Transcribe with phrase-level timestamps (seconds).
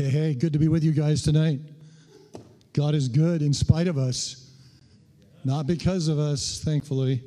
[0.00, 1.60] Hey, hey, good to be with you guys tonight.
[2.72, 4.50] God is good in spite of us,
[5.44, 7.22] not because of us, thankfully,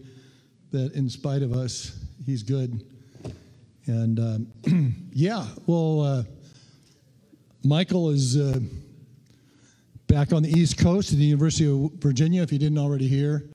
[0.72, 2.84] that in spite of us, He's good.
[3.86, 6.24] And um, yeah, well, uh,
[7.64, 8.60] Michael is uh,
[10.08, 13.48] back on the East Coast at the University of Virginia, if you didn't already hear,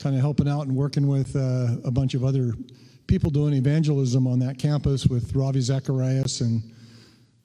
[0.00, 2.52] kind of helping out and working with uh, a bunch of other
[3.06, 6.73] people doing evangelism on that campus with Ravi Zacharias and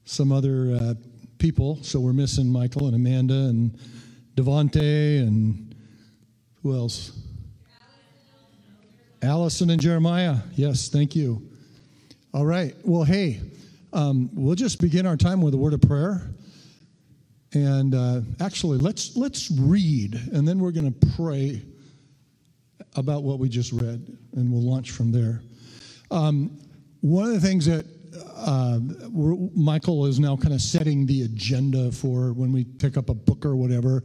[0.06, 0.94] some other uh,
[1.38, 1.82] people.
[1.84, 3.78] So we're missing Michael and Amanda and
[4.36, 5.76] Devante and
[6.62, 7.12] who else?
[9.22, 10.38] Allison and Jeremiah.
[10.56, 11.50] Yes, thank you.
[12.34, 12.76] All right.
[12.84, 13.42] Well, hey,
[13.92, 16.22] um, we'll just begin our time with a word of prayer.
[17.54, 21.64] And uh, actually, let's let's read, and then we're going to pray
[22.96, 25.42] about what we just read, and we'll launch from there.
[26.12, 26.60] Um,
[27.02, 27.86] one of the things that
[28.36, 28.80] uh,
[29.56, 33.46] Michael is now kind of setting the agenda for when we pick up a book
[33.46, 34.04] or whatever,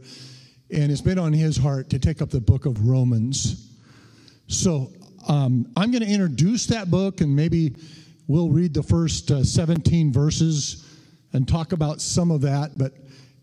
[0.71, 3.71] and it's been on his heart to take up the book of Romans.
[4.47, 4.91] So
[5.27, 7.75] um, I'm going to introduce that book, and maybe
[8.27, 10.99] we'll read the first uh, 17 verses
[11.33, 12.93] and talk about some of that, but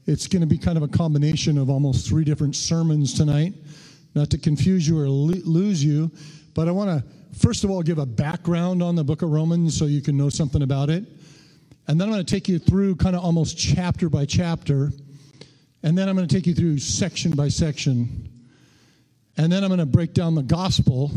[0.06, 3.54] it's going to be kind of a combination of almost three different sermons tonight.
[4.14, 6.10] Not to confuse you or lose you,
[6.54, 7.04] but I want to
[7.36, 10.28] first of all give a background on the book of Romans so you can know
[10.28, 11.04] something about it.
[11.88, 14.90] And then I'm going to take you through kind of almost chapter by chapter.
[15.82, 18.28] And then I'm going to take you through section by section.
[19.36, 21.10] And then I'm going to break down the gospel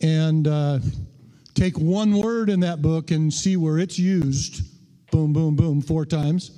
[0.00, 0.80] and uh,
[1.54, 4.62] take one word in that book and see where it's used.
[5.10, 6.50] Boom, boom, boom, four times.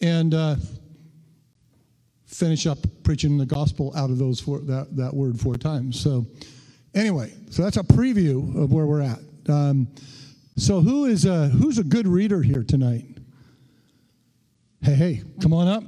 [0.00, 0.56] And uh,
[2.26, 5.98] finish up preaching the gospel out of those four, that, that word four times.
[5.98, 6.26] So,
[6.94, 9.18] Anyway, so that's a preview of where we're at.
[9.48, 9.88] Um,
[10.56, 13.04] so who is a, who's a good reader here tonight?
[14.80, 15.82] Hey, hey, come on up.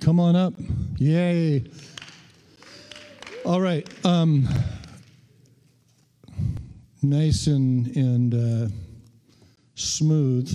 [0.00, 0.52] Come on up.
[0.98, 1.64] Yay.
[3.44, 3.88] All right.
[4.04, 4.46] Um,
[7.02, 8.68] nice and, and uh,
[9.74, 10.52] smooth.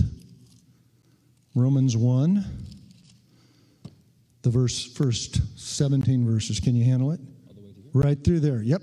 [1.54, 2.44] Romans 1,
[4.40, 6.60] the verse, first 17 verses.
[6.60, 7.20] Can you handle it?
[7.92, 8.62] Right through there.
[8.62, 8.82] Yep.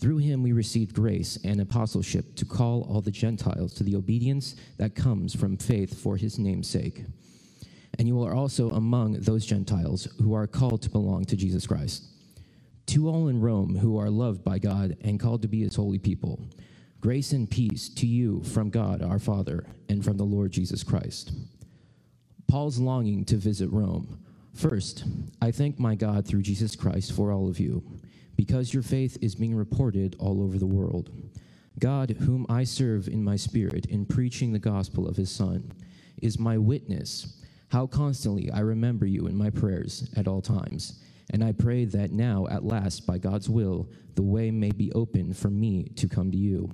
[0.00, 4.56] through him we received grace and apostleship to call all the Gentiles to the obedience
[4.78, 7.04] that comes from faith for his name's sake.
[7.98, 12.06] And you are also among those Gentiles who are called to belong to Jesus Christ.
[12.86, 15.98] To all in Rome who are loved by God and called to be his holy
[15.98, 16.40] people,
[17.00, 21.32] grace and peace to you from God our Father and from the Lord Jesus Christ.
[22.48, 24.18] Paul's longing to visit Rome.
[24.54, 25.04] First,
[25.42, 27.99] I thank my God through Jesus Christ for all of you
[28.40, 31.10] because your faith is being reported all over the world.
[31.78, 35.70] God, whom I serve in my spirit in preaching the gospel of his Son,
[36.22, 41.02] is my witness, how constantly I remember you in my prayers at all times.
[41.34, 45.34] And I pray that now, at last, by God's will, the way may be open
[45.34, 46.70] for me to come to you.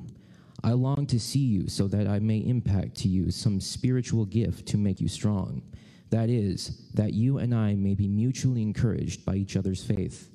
[0.62, 4.66] I long to see you so that I may impact to you some spiritual gift
[4.69, 5.62] to make you strong.
[6.10, 10.31] That is, that you and I may be mutually encouraged by each other's faith.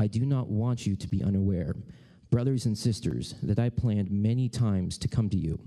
[0.00, 1.76] I do not want you to be unaware,
[2.30, 5.60] brothers and sisters, that I planned many times to come to you,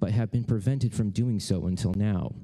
[0.00, 2.34] but have been prevented from doing so until now,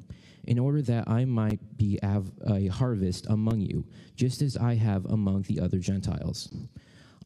[0.44, 3.86] in order that I might be have a harvest among you,
[4.16, 6.54] just as I have among the other Gentiles.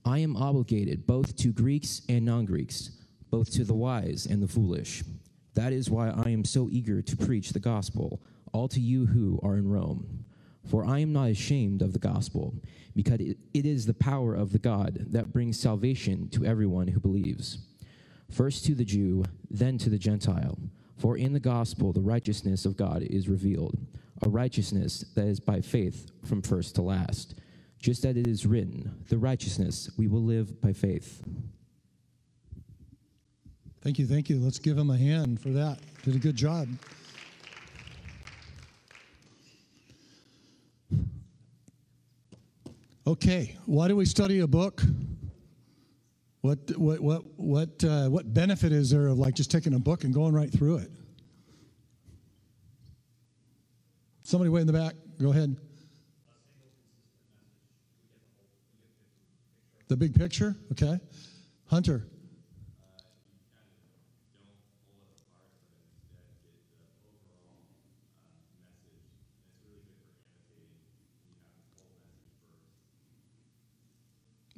[0.04, 2.92] I am obligated both to Greeks and non Greeks,
[3.30, 5.02] both to the wise and the foolish.
[5.54, 8.22] That is why I am so eager to preach the gospel,
[8.52, 10.24] all to you who are in Rome.
[10.70, 12.54] For I am not ashamed of the gospel,
[12.94, 17.58] because it is the power of the God that brings salvation to everyone who believes.
[18.30, 20.58] First to the Jew, then to the Gentile.
[20.96, 23.76] For in the gospel the righteousness of God is revealed,
[24.22, 27.34] a righteousness that is by faith from first to last.
[27.78, 31.22] Just as it is written, the righteousness we will live by faith.
[33.82, 34.38] Thank you, thank you.
[34.38, 35.78] Let's give him a hand for that.
[36.02, 36.68] Did a good job.
[43.06, 44.82] Okay, why do we study a book?
[46.40, 50.04] What what what what uh, what benefit is there of like just taking a book
[50.04, 50.90] and going right through it?
[54.22, 54.94] Somebody way in the back.
[55.20, 55.54] Go ahead.
[59.88, 60.56] The big picture?
[60.72, 60.98] Okay.
[61.66, 62.06] Hunter.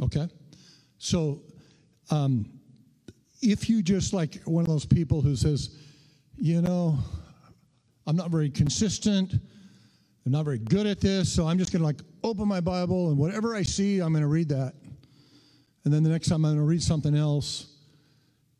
[0.03, 0.29] Okay.
[0.99, 1.43] So,
[2.11, 2.51] um,
[3.43, 5.77] if you just like one of those people who says,
[6.37, 6.99] you know,
[8.07, 9.35] I'm not very consistent,
[10.25, 13.11] I'm not very good at this, so I'm just going to like open my Bible
[13.11, 14.75] and whatever I see, I'm going to read that.
[15.85, 17.75] And then the next time I'm going to read something else,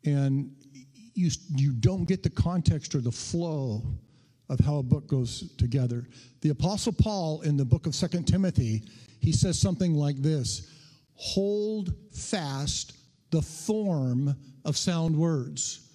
[0.05, 0.51] and
[1.13, 3.83] you, you don't get the context or the flow
[4.49, 6.07] of how a book goes together.
[6.41, 8.83] The Apostle Paul in the book of Second Timothy,
[9.19, 10.71] he says something like this
[11.17, 12.93] hold fast
[13.31, 15.89] the form of sound words.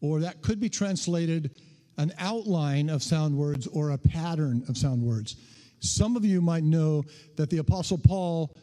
[0.00, 1.52] Or that could be translated
[1.98, 5.36] an outline of sound words or a pattern of sound words.
[5.80, 7.04] Some of you might know
[7.36, 8.56] that the Apostle Paul,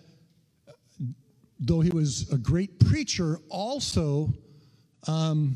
[1.59, 4.33] though he was a great preacher, also
[5.07, 5.55] um,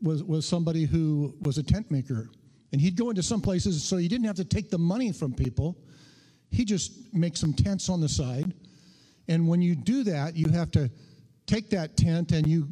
[0.00, 2.30] was, was somebody who was a tent maker.
[2.72, 5.32] And he'd go into some places so he didn't have to take the money from
[5.32, 5.76] people
[6.54, 8.54] he just makes some tents on the side.
[9.28, 10.90] And when you do that, you have to
[11.46, 12.68] take that tent and you,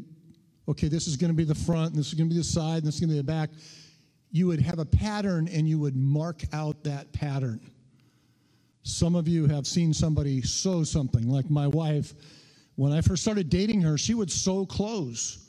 [0.69, 2.45] okay, this is going to be the front, and this is going to be the
[2.45, 3.51] side, and this is going to be the back.
[4.31, 7.61] You would have a pattern and you would mark out that pattern.
[8.85, 12.15] Some of you have seen somebody sew something, like my wife.
[12.77, 15.49] When I first started dating her, she would sew clothes.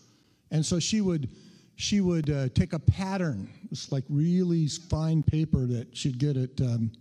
[0.52, 1.30] And so she would
[1.76, 3.50] she would uh, take a pattern.
[3.72, 6.92] It's like really fine paper that she'd get at um,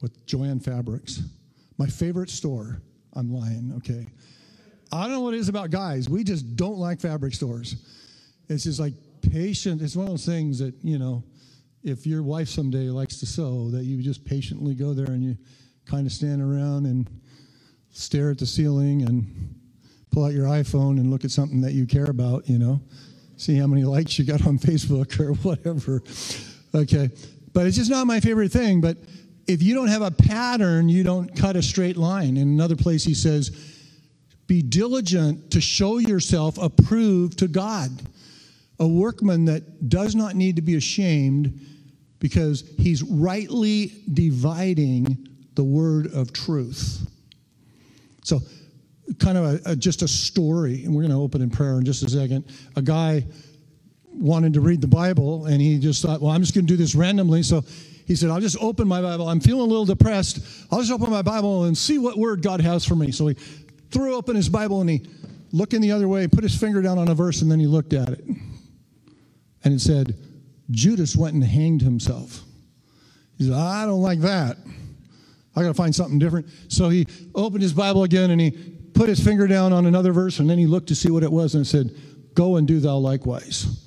[0.00, 1.22] with Joann Fabrics.
[1.78, 2.80] My favorite store.
[3.14, 4.06] I'm lying, okay.
[4.92, 6.08] I don't know what it is about guys.
[6.08, 7.76] We just don't like fabric stores.
[8.48, 9.82] It's just like patient.
[9.82, 11.24] It's one of those things that, you know,
[11.82, 15.36] if your wife someday likes to sew, that you just patiently go there and you
[15.86, 17.08] kind of stand around and
[17.90, 19.54] stare at the ceiling and
[20.10, 22.80] pull out your iPhone and look at something that you care about, you know,
[23.36, 26.02] see how many likes you got on Facebook or whatever.
[26.74, 27.10] Okay.
[27.52, 28.80] But it's just not my favorite thing.
[28.80, 28.98] But
[29.46, 32.36] if you don't have a pattern, you don't cut a straight line.
[32.36, 33.50] In another place, he says,
[34.46, 37.90] Be diligent to show yourself approved to God,
[38.78, 41.60] a workman that does not need to be ashamed
[42.18, 47.06] because he's rightly dividing the word of truth.
[48.24, 48.40] So,
[49.20, 51.84] kind of a, a, just a story, and we're going to open in prayer in
[51.84, 52.44] just a second.
[52.74, 53.24] A guy
[54.10, 56.76] wanted to read the Bible, and he just thought, well, I'm just going to do
[56.76, 57.42] this randomly.
[57.42, 57.62] So
[58.06, 59.28] he said, I'll just open my Bible.
[59.28, 60.38] I'm feeling a little depressed.
[60.70, 63.10] I'll just open my Bible and see what word God has for me.
[63.10, 63.34] So he
[63.90, 65.08] threw open his Bible and he
[65.50, 67.66] looked in the other way, put his finger down on a verse, and then he
[67.66, 68.24] looked at it.
[69.64, 70.14] And it said,
[70.70, 72.42] Judas went and hanged himself.
[73.38, 74.56] He said, I don't like that.
[75.56, 76.46] I got to find something different.
[76.68, 78.52] So he opened his Bible again and he
[78.94, 81.32] put his finger down on another verse, and then he looked to see what it
[81.32, 81.90] was and it said,
[82.34, 83.85] Go and do thou likewise.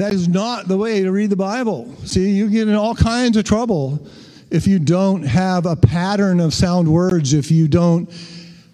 [0.00, 1.94] That is not the way to read the Bible.
[2.06, 4.08] See, you get in all kinds of trouble
[4.50, 8.10] if you don't have a pattern of sound words, if you don't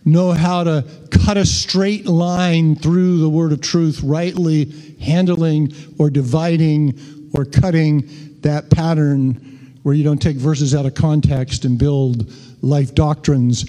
[0.05, 4.67] know how to cut a straight line through the word of truth, rightly
[5.01, 6.97] handling or dividing
[7.35, 8.09] or cutting
[8.43, 13.65] that pattern where you don't take verses out of context and build life doctrines,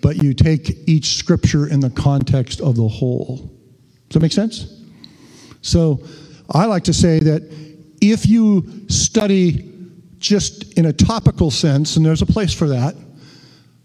[0.00, 3.50] but you take each scripture in the context of the whole.
[4.08, 4.76] Does that make sense?
[5.60, 6.00] So,
[6.52, 7.42] I like to say that
[8.00, 9.66] if you study
[10.18, 12.94] just in a topical sense, and there's a place for that,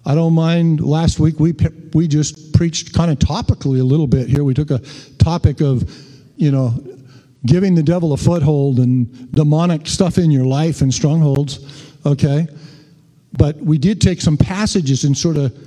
[0.05, 0.81] I don't mind.
[0.81, 1.53] Last week we
[1.93, 4.43] we just preached kind of topically a little bit here.
[4.43, 4.79] We took a
[5.17, 5.89] topic of,
[6.35, 6.73] you know,
[7.45, 11.59] giving the devil a foothold and demonic stuff in your life and strongholds.
[12.05, 12.47] Okay,
[13.33, 15.57] but we did take some passages and sort of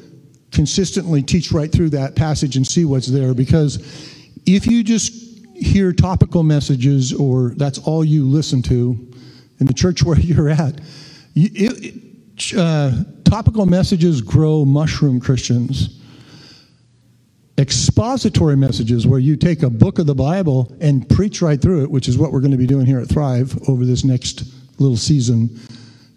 [0.52, 3.76] consistently teach right through that passage and see what's there because
[4.46, 5.27] if you just
[5.60, 9.08] hear topical messages or that's all you listen to
[9.60, 10.80] in the church where you're at,
[11.34, 11.94] it,
[12.56, 12.92] uh,
[13.24, 15.94] topical messages grow mushroom Christians.
[17.58, 21.90] Expository messages, where you take a book of the Bible and preach right through it,
[21.90, 24.44] which is what we're going to be doing here at Thrive over this next
[24.78, 25.58] little season,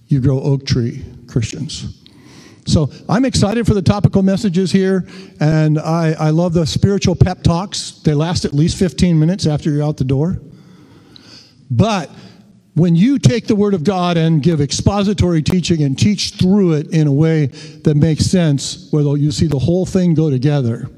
[0.07, 2.00] you grow oak tree Christians.
[2.65, 5.07] So I'm excited for the topical messages here,
[5.39, 7.91] and I, I love the spiritual pep talks.
[8.03, 10.39] They last at least 15 minutes after you're out the door.
[11.71, 12.11] But
[12.75, 16.93] when you take the Word of God and give expository teaching and teach through it
[16.93, 20.89] in a way that makes sense, where you see the whole thing go together,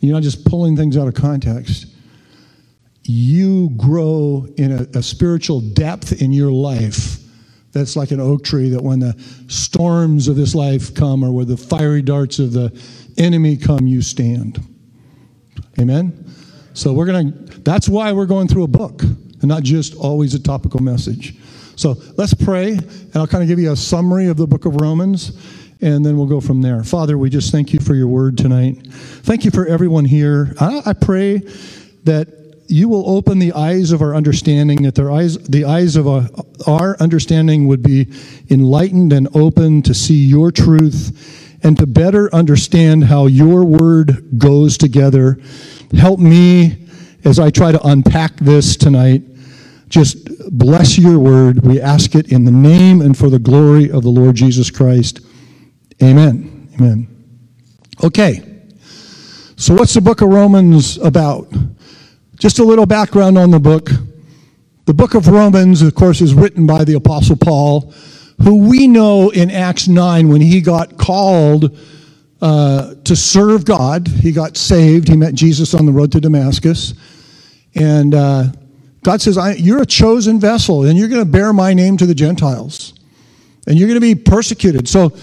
[0.00, 1.86] you're not just pulling things out of context,
[3.02, 7.18] you grow in a, a spiritual depth in your life
[7.78, 9.14] that's like an oak tree that when the
[9.46, 12.78] storms of this life come or where the fiery darts of the
[13.16, 14.60] enemy come, you stand.
[15.78, 16.24] Amen?
[16.74, 20.34] So we're going to, that's why we're going through a book and not just always
[20.34, 21.36] a topical message.
[21.76, 24.80] So let's pray, and I'll kind of give you a summary of the book of
[24.80, 25.30] Romans,
[25.80, 26.82] and then we'll go from there.
[26.82, 28.84] Father, we just thank you for your word tonight.
[28.88, 30.54] Thank you for everyone here.
[30.60, 31.38] I, I pray
[32.04, 36.06] that you will open the eyes of our understanding, that their eyes, the eyes of
[36.06, 36.28] our,
[36.66, 38.06] our understanding would be
[38.50, 44.76] enlightened and open to see your truth and to better understand how your word goes
[44.76, 45.38] together.
[45.96, 46.86] Help me
[47.24, 49.22] as I try to unpack this tonight.
[49.88, 51.64] Just bless your word.
[51.64, 55.20] We ask it in the name and for the glory of the Lord Jesus Christ.
[56.02, 56.68] Amen.
[56.74, 57.08] Amen.
[58.04, 58.44] Okay.
[59.56, 61.48] So, what's the book of Romans about?
[62.38, 63.90] Just a little background on the book.
[64.84, 67.92] The book of Romans, of course, is written by the Apostle Paul,
[68.42, 71.76] who we know in Acts 9 when he got called
[72.40, 74.06] uh, to serve God.
[74.06, 75.08] He got saved.
[75.08, 76.94] He met Jesus on the road to Damascus.
[77.74, 78.44] And uh,
[79.02, 82.14] God says, You're a chosen vessel, and you're going to bear my name to the
[82.14, 82.94] Gentiles.
[83.66, 84.88] And you're going to be persecuted.
[84.88, 85.16] So,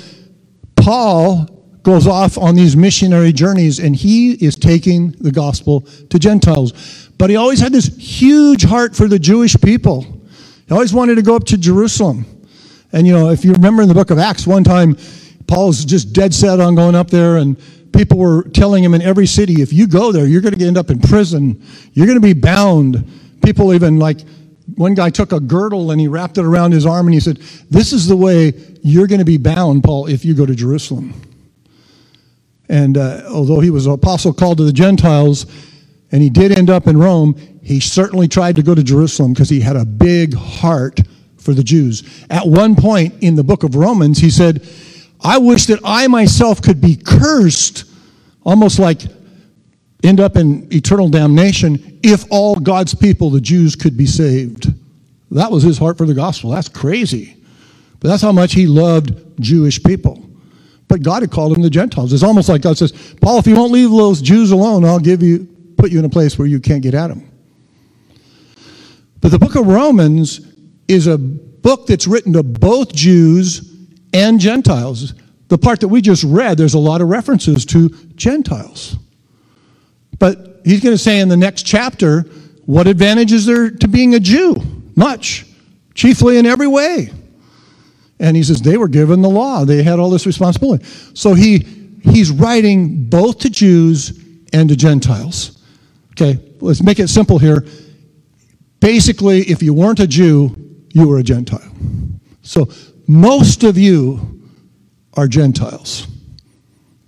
[0.76, 1.48] Paul
[1.86, 7.05] goes off on these missionary journeys, and he is taking the gospel to Gentiles.
[7.18, 10.02] But he always had this huge heart for the Jewish people.
[10.68, 12.26] He always wanted to go up to Jerusalem.
[12.92, 14.98] And, you know, if you remember in the book of Acts, one time
[15.48, 17.58] Paul's just dead set on going up there, and
[17.94, 20.78] people were telling him in every city, if you go there, you're going to end
[20.78, 21.62] up in prison.
[21.94, 23.10] You're going to be bound.
[23.44, 24.22] People even like,
[24.76, 27.38] one guy took a girdle and he wrapped it around his arm and he said,
[27.70, 31.14] This is the way you're going to be bound, Paul, if you go to Jerusalem.
[32.68, 35.46] And uh, although he was an apostle called to the Gentiles,
[36.16, 39.50] and he did end up in Rome, he certainly tried to go to Jerusalem because
[39.50, 41.02] he had a big heart
[41.38, 42.26] for the Jews.
[42.30, 44.66] At one point in the book of Romans, he said,
[45.20, 47.84] I wish that I myself could be cursed,
[48.46, 49.02] almost like
[50.06, 54.72] end up in eternal damnation, if all God's people, the Jews, could be saved.
[55.32, 56.52] That was his heart for the gospel.
[56.52, 57.36] That's crazy.
[58.00, 60.26] But that's how much he loved Jewish people.
[60.88, 62.14] But God had called him the Gentiles.
[62.14, 65.22] It's almost like God says, Paul, if you won't leave those Jews alone, I'll give
[65.22, 67.30] you put you in a place where you can't get at them.
[69.22, 70.42] But the book of Romans
[70.88, 73.76] is a book that's written to both Jews
[74.14, 75.14] and Gentiles.
[75.48, 78.98] The part that we just read, there's a lot of references to Gentiles.
[80.20, 82.22] But he's going to say in the next chapter,
[82.66, 84.56] what advantage is there to being a Jew?
[84.96, 85.46] Much,
[85.94, 87.12] chiefly in every way.
[88.20, 90.86] And he says they were given the law, they had all this responsibility.
[91.14, 91.66] So he,
[92.04, 94.20] he's writing both to Jews
[94.54, 95.55] and to Gentiles.
[96.18, 97.66] Okay, let's make it simple here.
[98.80, 100.56] Basically, if you weren't a Jew,
[100.94, 101.72] you were a Gentile.
[102.42, 102.70] So
[103.08, 104.42] most of you
[105.16, 106.08] are Gentiles.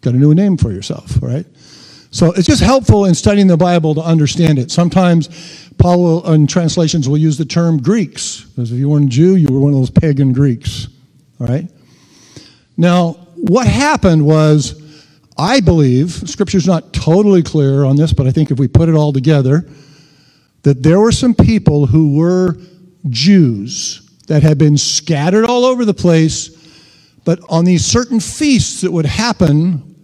[0.01, 1.45] Got a new name for yourself, right?
[2.11, 4.71] So it's just helpful in studying the Bible to understand it.
[4.71, 9.09] Sometimes Paul will, in translations will use the term Greeks, because if you weren't a
[9.09, 10.87] Jew, you were one of those pagan Greeks.
[11.39, 11.69] All right?
[12.75, 14.81] Now, what happened was
[15.37, 18.95] I believe, Scripture's not totally clear on this, but I think if we put it
[18.95, 19.67] all together,
[20.63, 22.57] that there were some people who were
[23.09, 26.49] Jews that had been scattered all over the place,
[27.23, 29.95] but on these certain feasts that would happen,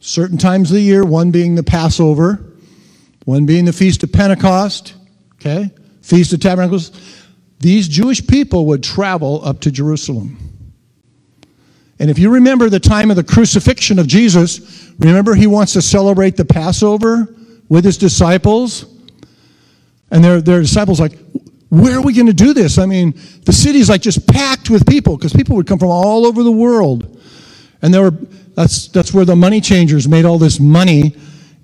[0.00, 2.52] certain times of the year, one being the Passover,
[3.24, 4.94] one being the Feast of Pentecost,
[5.36, 5.70] okay,
[6.02, 6.90] Feast of Tabernacles,
[7.60, 10.51] these Jewish people would travel up to Jerusalem.
[12.02, 15.80] And if you remember the time of the crucifixion of Jesus, remember he wants to
[15.80, 17.32] celebrate the Passover
[17.68, 18.86] with his disciples?
[20.10, 21.16] And their, their disciples like,
[21.68, 22.76] where are we going to do this?
[22.76, 23.12] I mean,
[23.44, 26.50] the city's like just packed with people because people would come from all over the
[26.50, 27.22] world.
[27.82, 28.18] And there were,
[28.56, 31.14] that's, that's where the money changers made all this money.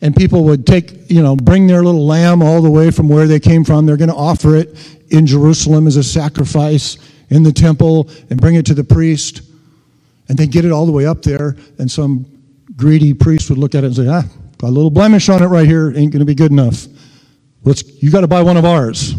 [0.02, 3.26] And people would take, you know, bring their little lamb all the way from where
[3.26, 3.86] they came from.
[3.86, 6.96] They're going to offer it in Jerusalem as a sacrifice
[7.28, 9.42] in the temple and bring it to the priest.
[10.28, 12.26] And they'd get it all the way up there, and some
[12.76, 14.22] greedy priest would look at it and say, ah,
[14.58, 16.86] got a little blemish on it right here, ain't going to be good enough.
[17.64, 19.14] Let's, you got to buy one of ours.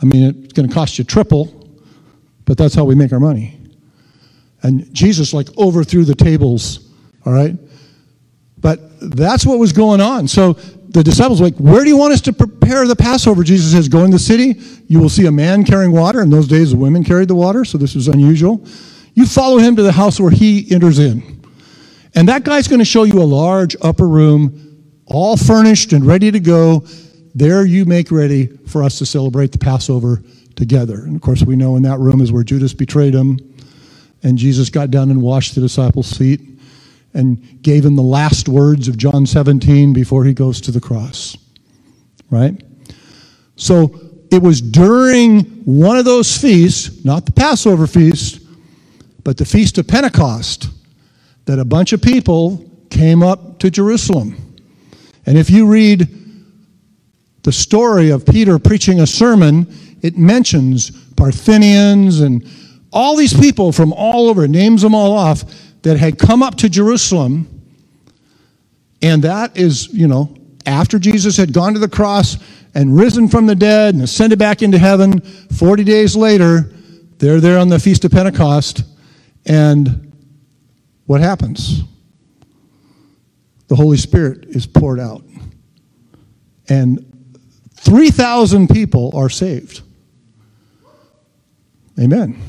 [0.00, 1.68] I mean, it's going to cost you triple,
[2.44, 3.58] but that's how we make our money.
[4.62, 6.90] And Jesus, like, overthrew the tables,
[7.24, 7.56] all right?
[8.58, 8.80] But
[9.16, 10.28] that's what was going on.
[10.28, 13.42] So the disciples were like, Where do you want us to prepare the Passover?
[13.42, 14.60] Jesus says, Go in the city.
[14.86, 16.22] You will see a man carrying water.
[16.22, 18.64] In those days, the women carried the water, so this was unusual.
[19.14, 21.42] You follow him to the house where he enters in.
[22.14, 26.30] And that guy's going to show you a large upper room, all furnished and ready
[26.30, 26.86] to go.
[27.34, 30.22] There you make ready for us to celebrate the Passover
[30.56, 31.04] together.
[31.04, 33.38] And of course, we know in that room is where Judas betrayed him,
[34.22, 36.40] and Jesus got down and washed the disciples' feet
[37.14, 41.36] and gave him the last words of John 17 before he goes to the cross.
[42.30, 42.62] Right?
[43.56, 43.98] So
[44.30, 48.41] it was during one of those feasts, not the Passover feast,
[49.24, 50.68] but the Feast of Pentecost,
[51.44, 54.36] that a bunch of people came up to Jerusalem.
[55.26, 56.08] And if you read
[57.42, 59.66] the story of Peter preaching a sermon,
[60.02, 62.48] it mentions Parthians and
[62.92, 65.44] all these people from all over, names them all off,
[65.82, 67.48] that had come up to Jerusalem.
[69.00, 70.36] And that is, you know,
[70.66, 72.36] after Jesus had gone to the cross
[72.74, 76.72] and risen from the dead and ascended back into heaven, 40 days later,
[77.18, 78.84] they're there on the Feast of Pentecost.
[79.46, 80.12] And
[81.06, 81.82] what happens?
[83.68, 85.24] The Holy Spirit is poured out.
[86.68, 87.08] And
[87.76, 89.82] 3,000 people are saved.
[91.98, 92.40] Amen.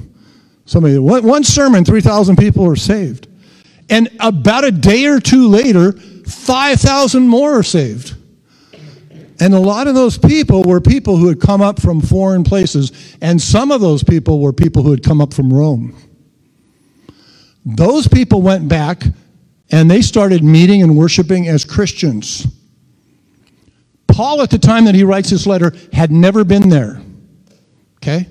[0.65, 3.27] Somebody, one, one sermon, 3,000 people are saved.
[3.89, 8.15] And about a day or two later, 5,000 more are saved.
[9.39, 13.17] And a lot of those people were people who had come up from foreign places,
[13.21, 15.95] and some of those people were people who had come up from Rome.
[17.65, 19.03] Those people went back
[19.71, 22.47] and they started meeting and worshiping as Christians.
[24.07, 27.01] Paul, at the time that he writes this letter, had never been there.
[27.97, 28.27] Okay?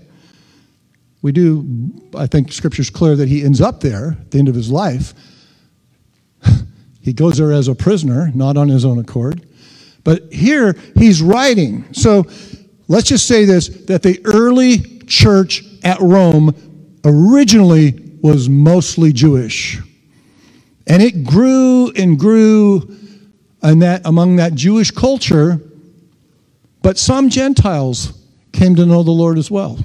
[1.22, 4.54] We do, I think scripture's clear that he ends up there at the end of
[4.54, 5.14] his life.
[7.00, 9.46] he goes there as a prisoner, not on his own accord.
[10.04, 11.92] But here he's writing.
[11.92, 12.26] So
[12.88, 19.80] let's just say this that the early church at Rome originally was mostly Jewish.
[20.86, 22.96] And it grew and grew
[23.62, 25.60] in that, among that Jewish culture,
[26.80, 28.18] but some Gentiles
[28.52, 29.78] came to know the Lord as well.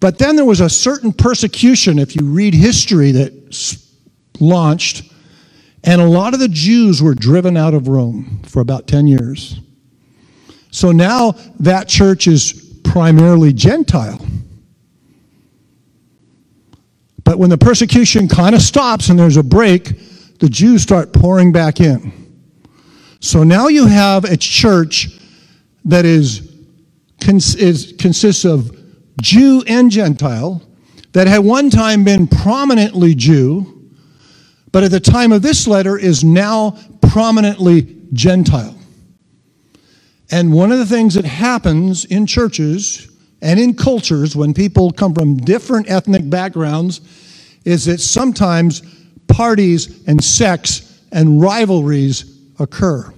[0.00, 3.82] But then there was a certain persecution, if you read history, that
[4.40, 5.12] launched,
[5.84, 9.60] and a lot of the Jews were driven out of Rome for about 10 years.
[10.70, 14.24] So now that church is primarily Gentile.
[17.28, 21.52] But when the persecution kind of stops and there's a break, the Jews start pouring
[21.52, 22.10] back in.
[23.20, 25.08] So now you have a church
[25.84, 26.56] that is,
[27.28, 28.74] is consists of
[29.20, 30.62] Jew and Gentile
[31.12, 33.90] that had one time been prominently Jew,
[34.72, 38.78] but at the time of this letter is now prominently Gentile.
[40.30, 43.06] And one of the things that happens in churches
[43.40, 47.00] and in cultures when people come from different ethnic backgrounds
[47.64, 48.82] is that sometimes
[49.28, 53.12] parties and sex and rivalries occur,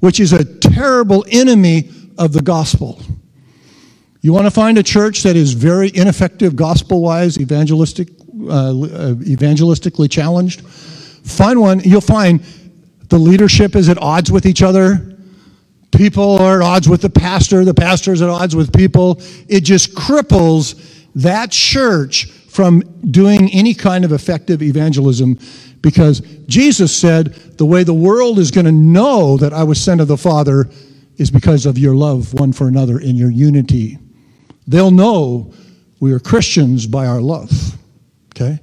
[0.00, 3.00] which is a terrible enemy of the gospel.
[4.20, 8.72] You want to find a church that is very ineffective gospel wise, evangelistic, uh,
[9.22, 10.62] evangelistically challenged?
[10.66, 12.40] Find one, you'll find
[13.08, 15.17] the leadership is at odds with each other
[15.92, 19.20] People are at odds with the pastor, the pastor's at odds with people.
[19.48, 25.38] It just cripples that church from doing any kind of effective evangelism
[25.80, 30.00] because Jesus said, The way the world is going to know that I was sent
[30.00, 30.68] of the Father
[31.16, 33.98] is because of your love one for another in your unity.
[34.66, 35.52] They'll know
[36.00, 37.50] we are Christians by our love.
[38.34, 38.60] Okay?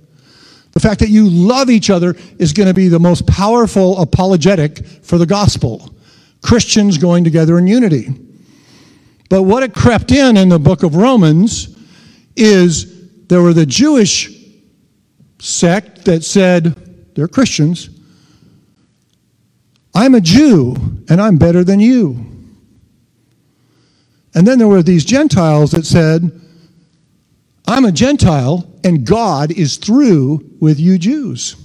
[0.71, 4.85] The fact that you love each other is going to be the most powerful apologetic
[4.85, 5.94] for the gospel.
[6.45, 8.09] Christians going together in unity.
[9.29, 11.75] But what it crept in in the book of Romans
[12.35, 14.29] is there were the Jewish
[15.39, 17.89] sect that said, they're Christians,
[19.95, 20.75] I'm a Jew
[21.09, 22.23] and I'm better than you.
[24.35, 26.29] And then there were these Gentiles that said,
[27.65, 31.55] I'm a Gentile and God is through with you Jews.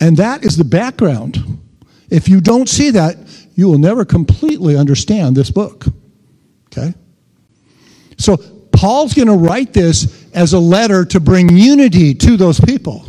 [0.00, 1.60] And that is the background
[2.10, 3.16] if you don't see that,
[3.54, 5.84] you will never completely understand this book.
[6.66, 6.94] Okay?
[8.16, 8.36] So,
[8.72, 13.04] Paul's going to write this as a letter to bring unity to those people.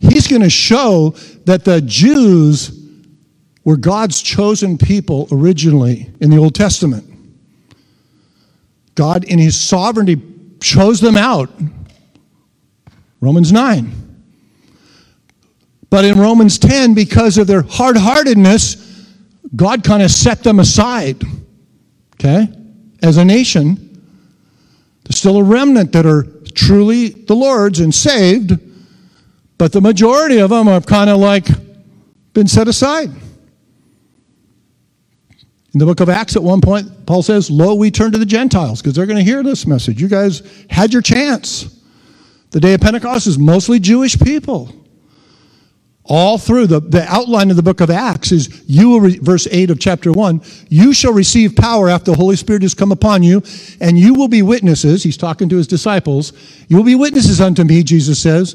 [0.00, 1.10] He's going to show
[1.46, 2.78] that the Jews
[3.64, 7.10] were God's chosen people originally in the Old Testament.
[8.94, 10.20] God, in his sovereignty,
[10.60, 11.50] chose them out.
[13.20, 14.13] Romans 9.
[15.94, 19.06] But in Romans 10, because of their hard heartedness,
[19.54, 21.22] God kind of set them aside.
[22.14, 22.48] Okay?
[23.00, 24.02] As a nation,
[25.04, 28.58] there's still a remnant that are truly the Lord's and saved,
[29.56, 31.46] but the majority of them are kind of like
[32.32, 33.10] been set aside.
[35.74, 38.26] In the book of Acts, at one point, Paul says, Lo, we turn to the
[38.26, 40.02] Gentiles because they're going to hear this message.
[40.02, 41.80] You guys had your chance.
[42.50, 44.80] The day of Pentecost is mostly Jewish people.
[46.06, 49.48] All through the, the outline of the book of Acts is you will, re, verse
[49.50, 53.22] 8 of chapter 1, you shall receive power after the Holy Spirit has come upon
[53.22, 53.42] you,
[53.80, 55.02] and you will be witnesses.
[55.02, 56.34] He's talking to his disciples.
[56.68, 58.54] You will be witnesses unto me, Jesus says,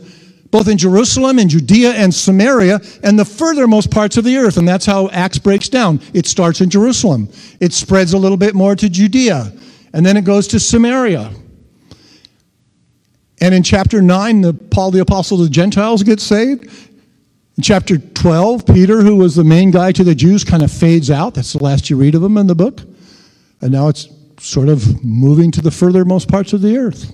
[0.52, 4.58] both in Jerusalem and Judea and Samaria and the furthermost parts of the earth.
[4.58, 6.02] And that's how Acts breaks down.
[6.14, 9.52] It starts in Jerusalem, it spreads a little bit more to Judea,
[9.94, 11.32] and then it goes to Samaria.
[13.42, 16.70] And in chapter 9, the, Paul the Apostle to the Gentiles gets saved.
[17.60, 21.12] In chapter 12, Peter, who was the main guy to the Jews, kind of fades
[21.12, 21.34] out.
[21.34, 22.84] That's the last you read of him in the book.
[23.60, 27.14] And now it's sort of moving to the furthermost parts of the earth.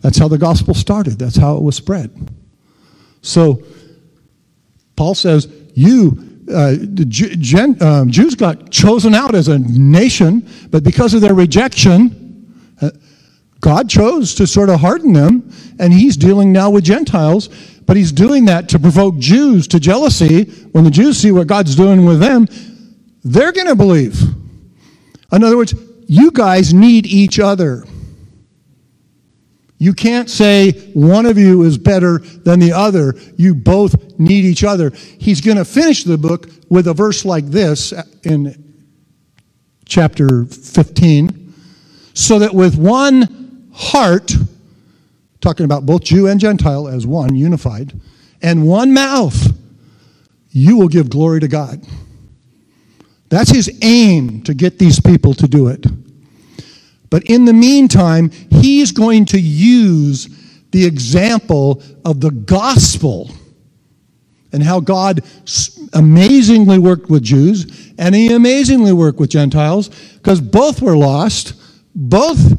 [0.00, 2.30] That's how the gospel started, that's how it was spread.
[3.20, 3.62] So,
[4.96, 10.82] Paul says, You, uh, the Gen, um, Jews got chosen out as a nation, but
[10.82, 12.92] because of their rejection, uh,
[13.60, 17.50] God chose to sort of harden them, and he's dealing now with Gentiles,
[17.88, 20.44] but he's doing that to provoke Jews to jealousy.
[20.72, 22.46] When the Jews see what God's doing with them,
[23.24, 24.20] they're going to believe.
[25.32, 25.74] In other words,
[26.06, 27.86] you guys need each other.
[29.78, 33.14] You can't say one of you is better than the other.
[33.38, 34.90] You both need each other.
[35.18, 38.84] He's going to finish the book with a verse like this in
[39.86, 41.54] chapter 15
[42.12, 44.34] so that with one heart,
[45.40, 47.98] talking about both Jew and Gentile as one, unified,
[48.42, 49.56] and one mouth,
[50.50, 51.84] you will give glory to God.
[53.28, 55.86] That's his aim to get these people to do it.
[57.10, 60.28] But in the meantime, he's going to use
[60.70, 63.30] the example of the gospel
[64.52, 65.22] and how God
[65.92, 71.54] amazingly worked with Jews and he amazingly worked with Gentiles because both were lost,
[71.94, 72.58] both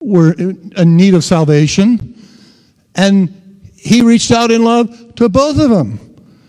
[0.00, 2.16] were in need of salvation,
[2.94, 5.98] and he reached out in love to both of them.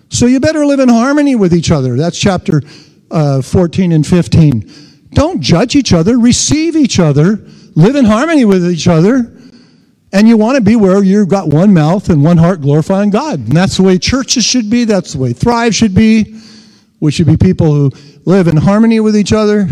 [0.10, 1.96] So you better live in harmony with each other.
[1.96, 2.62] That's chapter
[3.10, 4.70] uh, 14 and 15.
[5.12, 7.40] Don't judge each other, receive each other,
[7.76, 9.38] live in harmony with each other.
[10.14, 13.40] And you want to be where you've got one mouth and one heart glorifying God.
[13.40, 14.84] And that's the way churches should be.
[14.84, 16.42] That's the way Thrive should be.
[17.00, 17.92] We should be people who
[18.26, 19.70] live in harmony with each other.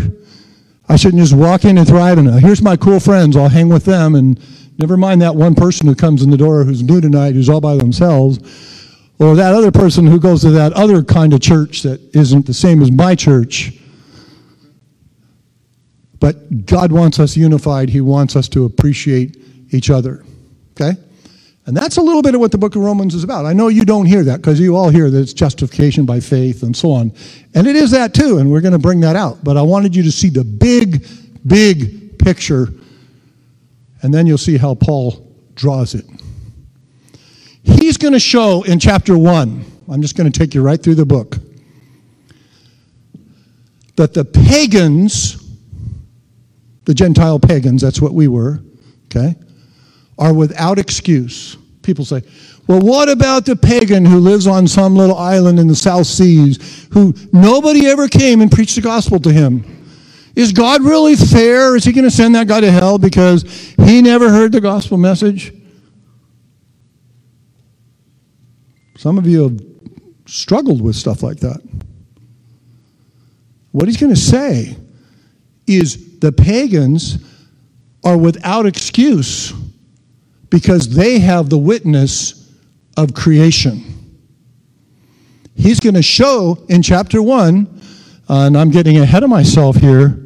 [0.90, 3.36] I shouldn't just walk in and thrive and here's my cool friends.
[3.36, 4.40] I'll hang with them and
[4.76, 7.60] never mind that one person who comes in the door who's new tonight, who's all
[7.60, 8.40] by themselves,
[9.20, 12.52] or that other person who goes to that other kind of church that isn't the
[12.52, 13.78] same as my church.
[16.18, 17.88] But God wants us unified.
[17.88, 19.36] He wants us to appreciate
[19.70, 20.24] each other.
[20.72, 20.98] Okay?
[21.66, 23.44] And that's a little bit of what the book of Romans is about.
[23.44, 26.62] I know you don't hear that because you all hear that it's justification by faith
[26.62, 27.12] and so on.
[27.54, 29.44] And it is that too, and we're going to bring that out.
[29.44, 31.06] But I wanted you to see the big,
[31.46, 32.68] big picture,
[34.02, 36.06] and then you'll see how Paul draws it.
[37.62, 40.94] He's going to show in chapter 1, I'm just going to take you right through
[40.94, 41.36] the book,
[43.96, 45.40] that the pagans
[46.90, 48.60] the Gentile pagans, that's what we were,
[49.06, 49.36] okay,
[50.20, 51.56] are without excuse.
[51.82, 52.22] People say,
[52.68, 56.86] well, what about the pagan who lives on some little island in the South Seas
[56.92, 59.64] who nobody ever came and preached the gospel to him?
[60.36, 61.74] Is God really fair?
[61.74, 63.42] Is he going to send that guy to hell because
[63.76, 65.52] he never heard the gospel message?
[68.96, 69.60] Some of you have
[70.26, 71.60] struggled with stuff like that.
[73.72, 74.76] What he's going to say
[75.66, 77.18] is the pagans
[78.04, 79.52] are without excuse
[80.50, 82.52] because they have the witness
[82.96, 83.84] of creation.
[85.54, 87.80] He's going to show in chapter 1,
[88.28, 90.18] uh, and I'm getting ahead of myself here,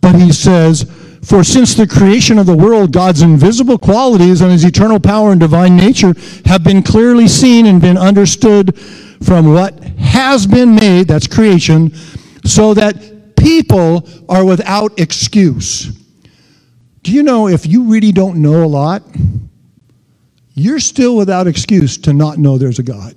[0.00, 0.90] but he says,
[1.24, 5.40] For since the creation of the world, God's invisible qualities and his eternal power and
[5.40, 8.78] divine nature have been clearly seen and been understood
[9.22, 11.94] from what has been made, that's creation,
[12.44, 15.96] so that people are without excuse.
[17.02, 19.02] Do you know if you really don't know a lot,
[20.60, 23.14] you're still without excuse to not know there's a God?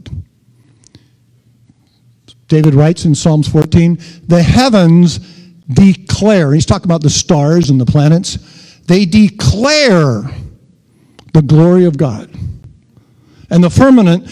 [2.47, 5.17] David writes in Psalms 14, the heavens
[5.69, 10.23] declare, he's talking about the stars and the planets, they declare
[11.33, 12.29] the glory of God.
[13.49, 14.29] And the firmament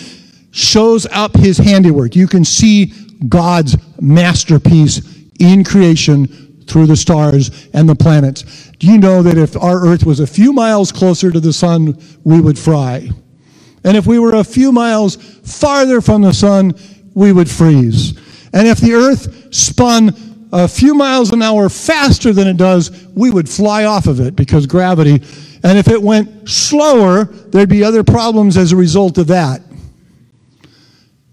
[0.52, 2.15] shows up his handiwork.
[2.15, 2.93] You can see
[3.28, 5.02] God's masterpiece
[5.39, 8.71] in creation through the stars and the planets.
[8.82, 12.02] Do you know that if our Earth was a few miles closer to the sun,
[12.24, 13.12] we would fry?
[13.84, 16.74] And if we were a few miles farther from the sun,
[17.13, 18.17] we would freeze.
[18.54, 23.30] And if the earth spun a few miles an hour faster than it does, we
[23.30, 25.22] would fly off of it because gravity.
[25.63, 29.62] And if it went slower, there'd be other problems as a result of that.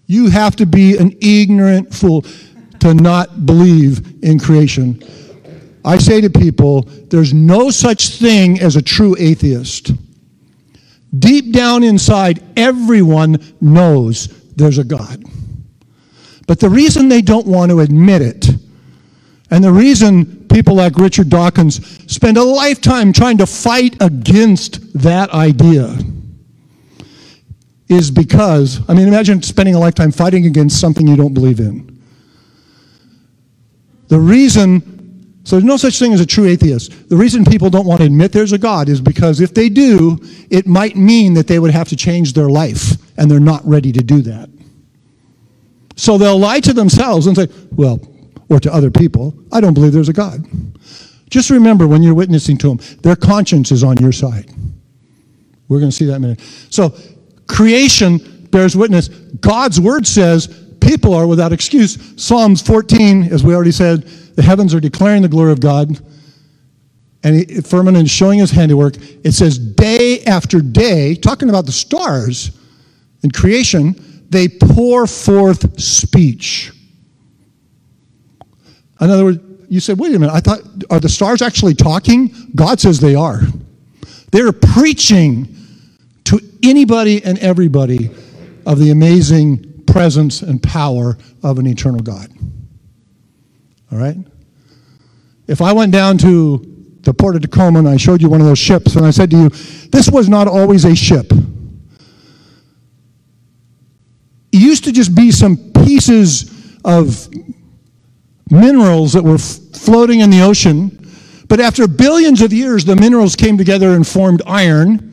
[0.05, 2.27] You have to be an ignorant fool
[2.81, 5.03] to not believe in creation.
[5.85, 9.93] I say to people, there's no such thing as a true atheist.
[11.19, 15.23] Deep down inside, everyone knows there's a God.
[16.47, 18.49] But the reason they don't want to admit it,
[19.51, 25.31] and the reason people like Richard Dawkins spend a lifetime trying to fight against that
[25.31, 25.97] idea,
[27.89, 31.99] is because, I mean, imagine spending a lifetime fighting against something you don't believe in.
[34.09, 34.98] The reason
[35.49, 37.09] so there's no such thing as a true atheist.
[37.09, 40.19] The reason people don't want to admit there's a God is because if they do,
[40.51, 43.91] it might mean that they would have to change their life, and they're not ready
[43.93, 44.51] to do that.
[45.97, 47.99] So they'll lie to themselves and say, well,
[48.51, 50.45] or to other people, I don't believe there's a God.
[51.31, 54.53] Just remember when you're witnessing to them, their conscience is on your side.
[55.69, 56.41] We're going to see that in a minute.
[56.69, 56.95] So
[57.47, 59.09] creation bears witness.
[59.09, 61.97] God's word says people are without excuse.
[62.23, 64.07] Psalms 14, as we already said,
[64.39, 66.01] the heavens are declaring the glory of God,
[67.25, 68.95] and he, firmament is showing his handiwork.
[69.25, 72.57] It says, day after day, talking about the stars
[73.25, 73.97] in creation,
[74.31, 76.71] they pour forth speech.
[79.01, 82.33] In other words, you said, wait a minute, I thought, are the stars actually talking?
[82.55, 83.41] God says they are.
[84.31, 85.53] They're preaching
[86.27, 88.11] to anybody and everybody
[88.67, 92.31] of the amazing presence and power of an eternal God.
[93.91, 94.17] All right?
[95.49, 96.63] If I went down to
[97.01, 99.31] the port of Tacoma and I showed you one of those ships and I said
[99.31, 99.49] to you,
[99.89, 101.33] this was not always a ship.
[104.53, 106.53] It used to just be some pieces
[106.85, 107.29] of
[108.51, 110.95] minerals that were floating in the ocean.
[111.49, 115.13] But after billions of years, the minerals came together and formed iron.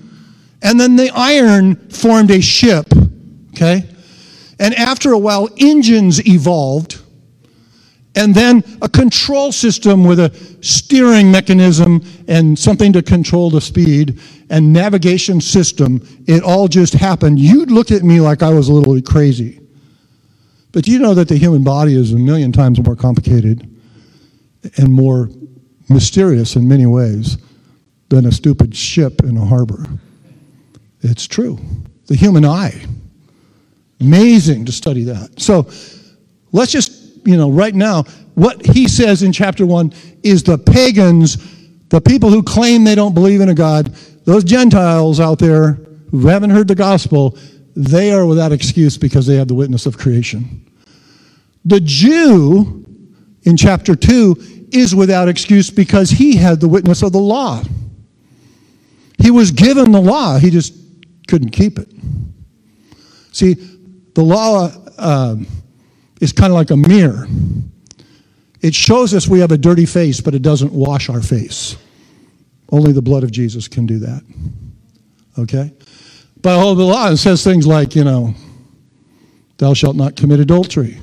[0.61, 2.87] And then the iron formed a ship.
[3.53, 3.83] Okay?
[4.59, 7.01] And after a while, engines evolved
[8.15, 14.19] and then a control system with a steering mechanism and something to control the speed
[14.49, 16.01] and navigation system.
[16.25, 17.39] It all just happened.
[17.39, 19.59] You'd look at me like I was a little crazy.
[20.71, 23.69] But you know that the human body is a million times more complicated
[24.77, 25.29] and more
[25.89, 27.37] mysterious in many ways
[28.09, 29.85] than a stupid ship in a harbor.
[31.01, 31.59] It's true.
[32.07, 32.85] The human eye.
[33.99, 35.39] Amazing to study that.
[35.39, 35.69] So
[36.51, 38.03] let's just you know, right now,
[38.35, 41.37] what he says in chapter 1 is the pagans,
[41.89, 43.87] the people who claim they don't believe in a God,
[44.25, 45.73] those Gentiles out there
[46.11, 47.37] who haven't heard the gospel,
[47.75, 50.71] they are without excuse because they have the witness of creation.
[51.65, 52.85] The Jew
[53.43, 57.63] in chapter 2 is without excuse because he had the witness of the law.
[59.17, 60.73] He was given the law, he just
[61.27, 61.89] couldn't keep it.
[63.31, 63.55] See,
[64.13, 64.71] the law.
[64.97, 65.37] Uh,
[66.21, 67.27] is kind of like a mirror.
[68.61, 71.77] It shows us we have a dirty face, but it doesn't wash our face.
[72.69, 74.23] Only the blood of Jesus can do that.
[75.37, 75.71] Okay?
[76.41, 78.33] But all the law says things like, you know,
[79.57, 80.97] thou shalt not commit adultery.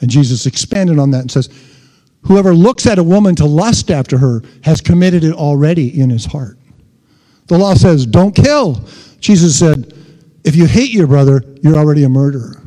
[0.00, 1.48] And Jesus expanded on that and says,
[2.22, 6.24] whoever looks at a woman to lust after her has committed it already in his
[6.24, 6.58] heart.
[7.46, 8.84] The law says, don't kill.
[9.20, 9.92] Jesus said,
[10.44, 12.60] if you hate your brother, you're already a murderer.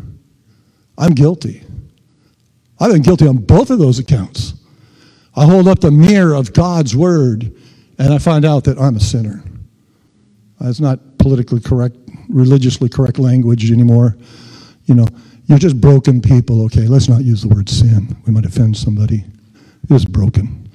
[0.98, 1.64] I'm guilty.
[2.80, 4.54] I've been guilty on both of those accounts.
[5.36, 7.54] I hold up the mirror of God's word
[8.00, 9.44] and I find out that I'm a sinner.
[10.62, 11.96] It's not politically correct,
[12.30, 14.18] religiously correct language anymore.
[14.86, 15.08] You know,
[15.46, 16.66] you're just broken people.
[16.66, 18.16] Okay, let's not use the word sin.
[18.26, 19.24] We might offend somebody.
[19.90, 20.70] You're broken.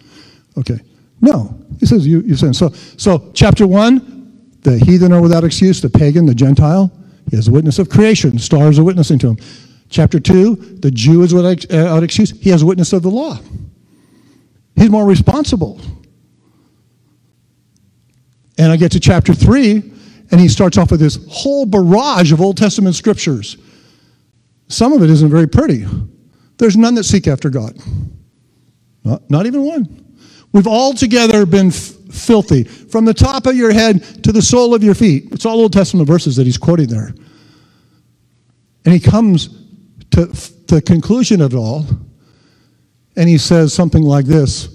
[0.59, 0.81] Okay.
[1.21, 2.55] No, he says you, you sin.
[2.55, 6.91] So, so chapter one, the heathen are without excuse, the pagan, the Gentile.
[7.31, 8.39] He has a witness of creation.
[8.39, 9.39] Stars are witnessing to him.
[9.93, 12.31] Chapter 2, the Jew is uh, without excuse.
[12.31, 13.39] He has witness of the law.
[14.75, 15.79] He's more responsible.
[18.57, 19.93] And I get to chapter 3,
[20.31, 23.59] and he starts off with this whole barrage of Old Testament scriptures.
[24.69, 25.85] Some of it isn't very pretty.
[26.57, 27.77] There's none that seek after God.
[29.05, 30.17] Not, not even one.
[30.53, 31.75] We've all together been f-
[32.11, 35.33] filthy, from the top of your head to the sole of your feet.
[35.33, 37.15] It's all Old Testament verses that he's quoting there.
[38.87, 39.62] And he comes
[40.13, 40.27] to
[40.67, 41.87] the conclusion of it all,
[43.17, 44.69] and he says something like this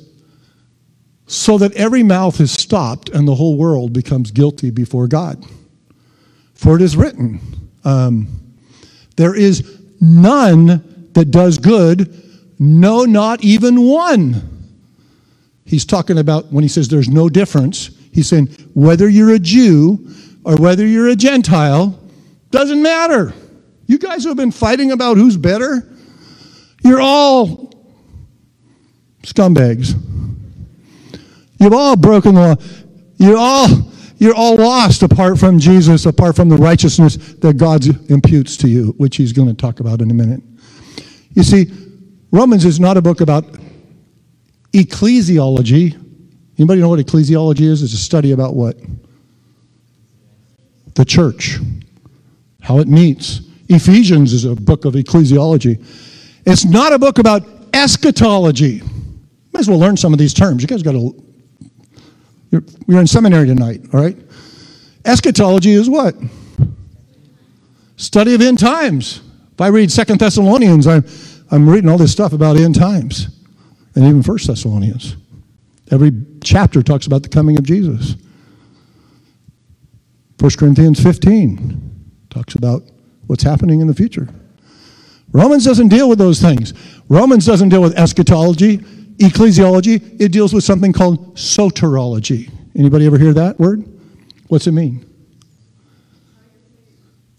[1.27, 5.45] so that every mouth is stopped and the whole world becomes guilty before God.
[6.53, 7.39] For it is written,
[7.83, 8.27] um,
[9.17, 12.13] there is none that does good,
[12.59, 14.69] no, not even one.
[15.65, 20.09] He's talking about when he says there's no difference, he's saying whether you're a Jew
[20.45, 21.99] or whether you're a Gentile,
[22.51, 23.33] doesn't matter.
[23.87, 25.89] You guys who have been fighting about who's better,
[26.83, 27.73] you're all
[29.23, 29.95] scumbags.
[31.59, 32.55] You've all broken the law.
[33.17, 33.67] You're all,
[34.17, 38.93] you're all lost apart from Jesus, apart from the righteousness that God imputes to you,
[38.97, 40.41] which he's going to talk about in a minute.
[41.33, 41.71] You see,
[42.31, 43.45] Romans is not a book about
[44.73, 46.03] ecclesiology.
[46.57, 47.81] Anybody know what ecclesiology is?
[47.81, 48.77] It's a study about what?
[50.95, 51.57] The church,
[52.61, 53.46] how it meets.
[53.69, 55.83] Ephesians is a book of ecclesiology.
[56.45, 58.81] It's not a book about eschatology.
[59.51, 60.61] Might as well learn some of these terms.
[60.61, 61.23] You guys got to.
[62.51, 64.17] You're, you're in seminary tonight, all right?
[65.03, 66.15] Eschatology is what?
[67.97, 69.21] Study of end times.
[69.53, 71.03] If I read Second Thessalonians, I'm,
[71.51, 73.27] I'm reading all this stuff about end times,
[73.95, 75.15] and even First Thessalonians.
[75.91, 76.11] Every
[76.43, 78.15] chapter talks about the coming of Jesus.
[80.39, 82.83] 1 Corinthians 15 talks about
[83.27, 84.27] what's happening in the future.
[85.31, 86.73] Romans doesn't deal with those things.
[87.09, 88.77] Romans doesn't deal with eschatology,
[89.17, 90.19] ecclesiology.
[90.19, 92.49] It deals with something called soteriology.
[92.75, 93.85] Anybody ever hear that word?
[94.47, 95.05] What's it mean?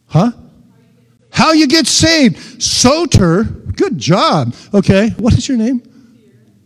[0.07, 0.33] Huh?
[1.31, 2.63] How you get saved.
[2.63, 3.45] Soter.
[3.45, 4.55] Good job.
[4.75, 5.11] Okay.
[5.11, 5.83] What is your name?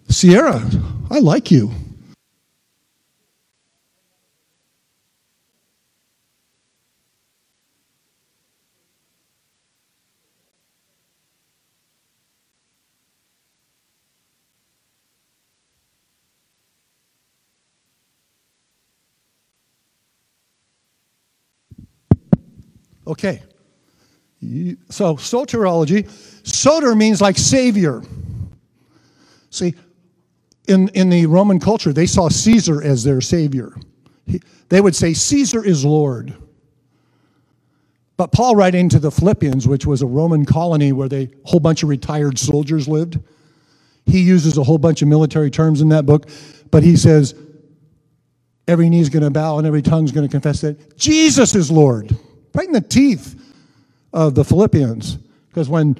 [0.08, 0.62] Sierra.
[1.10, 1.70] I like you.
[23.06, 23.42] Okay.
[24.88, 26.08] So, soteriology,
[26.46, 28.02] soter means like savior.
[29.50, 29.74] See,
[30.66, 33.74] in, in the Roman culture, they saw Caesar as their savior.
[34.26, 36.34] He, they would say, Caesar is Lord.
[38.16, 41.60] But Paul, writing to the Philippians, which was a Roman colony where they, a whole
[41.60, 43.18] bunch of retired soldiers lived,
[44.06, 46.28] he uses a whole bunch of military terms in that book,
[46.70, 47.34] but he says,
[48.66, 51.54] every knee is going to bow and every tongue is going to confess that Jesus
[51.54, 52.16] is Lord.
[52.54, 53.38] Right in the teeth
[54.12, 55.16] of the Philippians.
[55.48, 55.96] Because when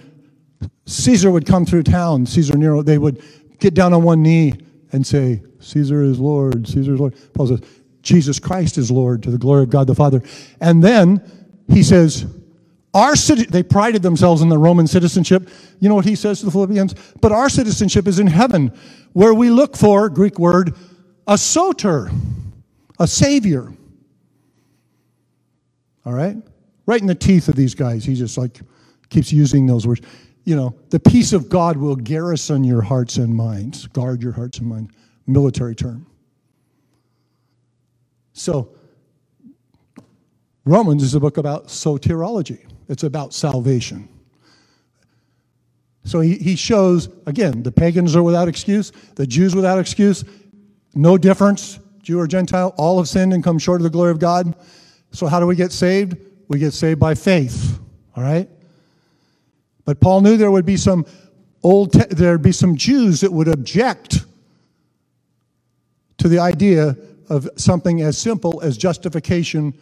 [0.87, 3.23] Caesar would come through town, Caesar Nero, they would
[3.59, 4.55] get down on one knee
[4.93, 7.15] and say, Caesar is Lord, Caesar is Lord.
[7.35, 7.61] Paul says,
[8.03, 10.23] Jesus Christ is Lord to the glory of God the Father.
[10.61, 11.23] And then
[11.69, 12.27] he says,
[12.95, 15.49] our city, they prided themselves in the Roman citizenship.
[15.81, 16.95] You know what he says to the Philippians?
[17.21, 18.77] But our citizenship is in heaven,
[19.15, 20.75] where we look for, Greek word,
[21.27, 22.11] a soter,
[22.99, 23.73] a savior.
[26.05, 26.37] All right?
[26.87, 28.05] Right in the teeth of these guys.
[28.05, 28.61] He just like
[29.09, 30.01] keeps using those words.
[30.45, 34.59] You know, the peace of God will garrison your hearts and minds, guard your hearts
[34.59, 34.93] and minds.
[35.27, 36.07] Military term.
[38.33, 38.75] So,
[40.65, 44.09] Romans is a book about soteriology, it's about salvation.
[46.05, 50.25] So he, he shows, again, the pagans are without excuse, the Jews without excuse,
[50.95, 54.19] no difference, Jew or Gentile, all have sinned and come short of the glory of
[54.19, 54.55] God.
[55.13, 56.17] So, how do we get saved?
[56.49, 57.79] We get saved by faith,
[58.17, 58.49] all right?
[59.85, 61.07] But Paul knew there would be some
[61.63, 64.25] old, te- there'd be some Jews that would object
[66.19, 66.97] to the idea
[67.29, 69.75] of something as simple as justification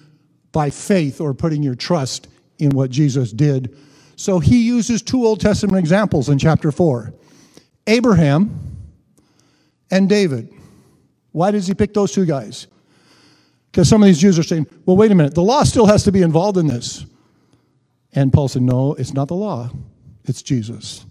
[0.53, 3.77] by faith or putting your trust in what Jesus did.
[4.17, 7.13] So he uses two Old Testament examples in chapter 4
[7.87, 8.79] Abraham
[9.91, 10.53] and David.
[11.33, 12.67] Why does he pick those two guys?
[13.71, 16.03] Because some of these Jews are saying, well, wait a minute, the law still has
[16.05, 17.07] to be involved in this.
[18.13, 19.71] And Paul said, no, it's not the law,
[20.25, 21.07] it's Jesus.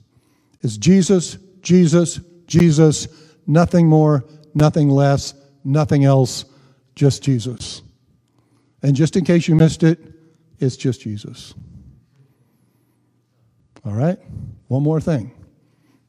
[0.61, 3.07] It's Jesus, Jesus, Jesus,
[3.47, 6.45] nothing more, nothing less, nothing else,
[6.95, 7.81] just Jesus.
[8.81, 9.99] And just in case you missed it,
[10.59, 11.53] it's just Jesus.
[13.85, 14.19] All right?
[14.67, 15.31] One more thing.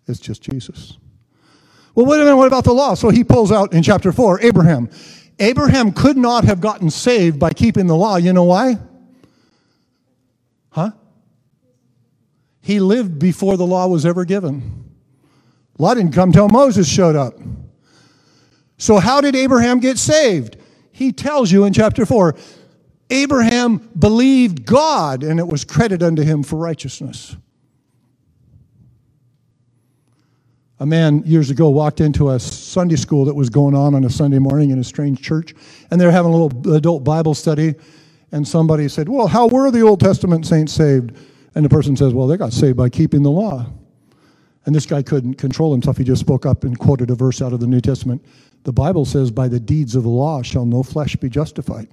[0.09, 0.99] It's just Jesus.
[1.95, 2.95] Well, wait a minute, what about the law?
[2.95, 4.91] So he pulls out in chapter 4 Abraham.
[5.41, 8.17] Abraham could not have gotten saved by keeping the law.
[8.17, 8.79] You know why?
[10.71, 10.93] Huh?
[12.61, 14.85] He lived before the law was ever given.
[15.79, 17.35] Law didn't come till Moses showed up.
[18.77, 20.59] So, how did Abraham get saved?
[20.93, 22.37] He tells you in chapter 4
[23.09, 27.37] Abraham believed God, and it was credited unto him for righteousness.
[30.81, 34.11] A man years ago walked into a Sunday school that was going on on a
[34.11, 35.55] Sunday morning in a strange church,
[35.91, 37.75] and they were having a little adult Bible study.
[38.33, 41.17] And somebody said, Well, how were the Old Testament saints saved?
[41.55, 43.67] And the person says, Well, they got saved by keeping the law.
[44.65, 45.97] And this guy couldn't control himself.
[45.97, 48.25] He just spoke up and quoted a verse out of the New Testament.
[48.63, 51.89] The Bible says, By the deeds of the law shall no flesh be justified.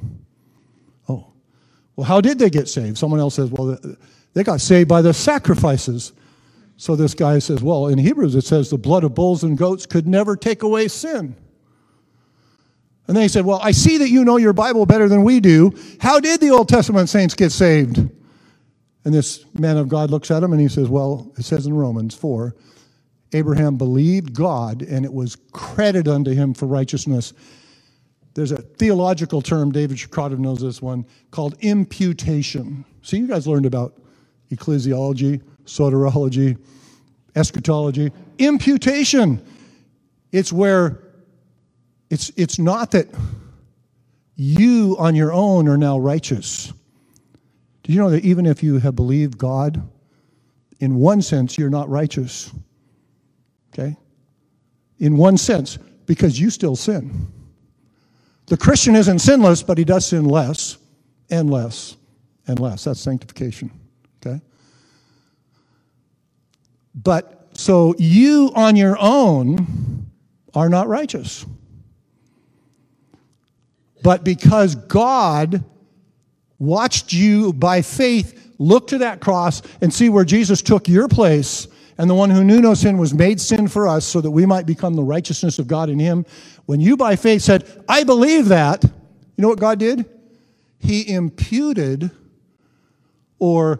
[1.09, 1.33] Oh.
[1.95, 2.97] Well, how did they get saved?
[2.97, 3.79] Someone else says, Well,
[4.33, 6.13] they got saved by the sacrifices.
[6.77, 9.85] So this guy says, Well, in Hebrews it says the blood of bulls and goats
[9.85, 11.35] could never take away sin.
[13.07, 15.39] And then he said, Well, I see that you know your Bible better than we
[15.39, 15.73] do.
[15.99, 17.97] How did the Old Testament saints get saved?
[17.97, 21.73] And this man of God looks at him and he says, Well, it says in
[21.73, 22.55] Romans 4
[23.33, 27.33] Abraham believed God and it was credited unto him for righteousness.
[28.35, 32.85] There's a theological term, David Shakotov knows this one, called imputation.
[33.01, 33.99] See, you guys learned about
[34.51, 36.57] ecclesiology, soteriology,
[37.35, 38.11] eschatology.
[38.39, 39.45] Imputation.
[40.31, 40.99] It's where
[42.09, 43.07] it's, it's not that
[44.35, 46.71] you on your own are now righteous.
[47.83, 49.81] Do you know that even if you have believed God,
[50.79, 52.51] in one sense, you're not righteous?
[53.73, 53.95] Okay?
[54.99, 57.27] In one sense, because you still sin.
[58.47, 60.77] The Christian isn't sinless, but he does sin less
[61.29, 61.97] and less
[62.47, 62.85] and less.
[62.85, 63.71] That's sanctification.
[64.25, 64.41] Okay?
[67.03, 70.07] But so you on your own
[70.53, 71.45] are not righteous.
[74.03, 75.63] But because God
[76.59, 81.67] watched you by faith look to that cross and see where Jesus took your place,
[81.99, 84.45] and the one who knew no sin was made sin for us so that we
[84.45, 86.25] might become the righteousness of God in him.
[86.65, 88.91] When you by faith said, I believe that, you
[89.37, 90.05] know what God did?
[90.79, 92.11] He imputed
[93.39, 93.79] or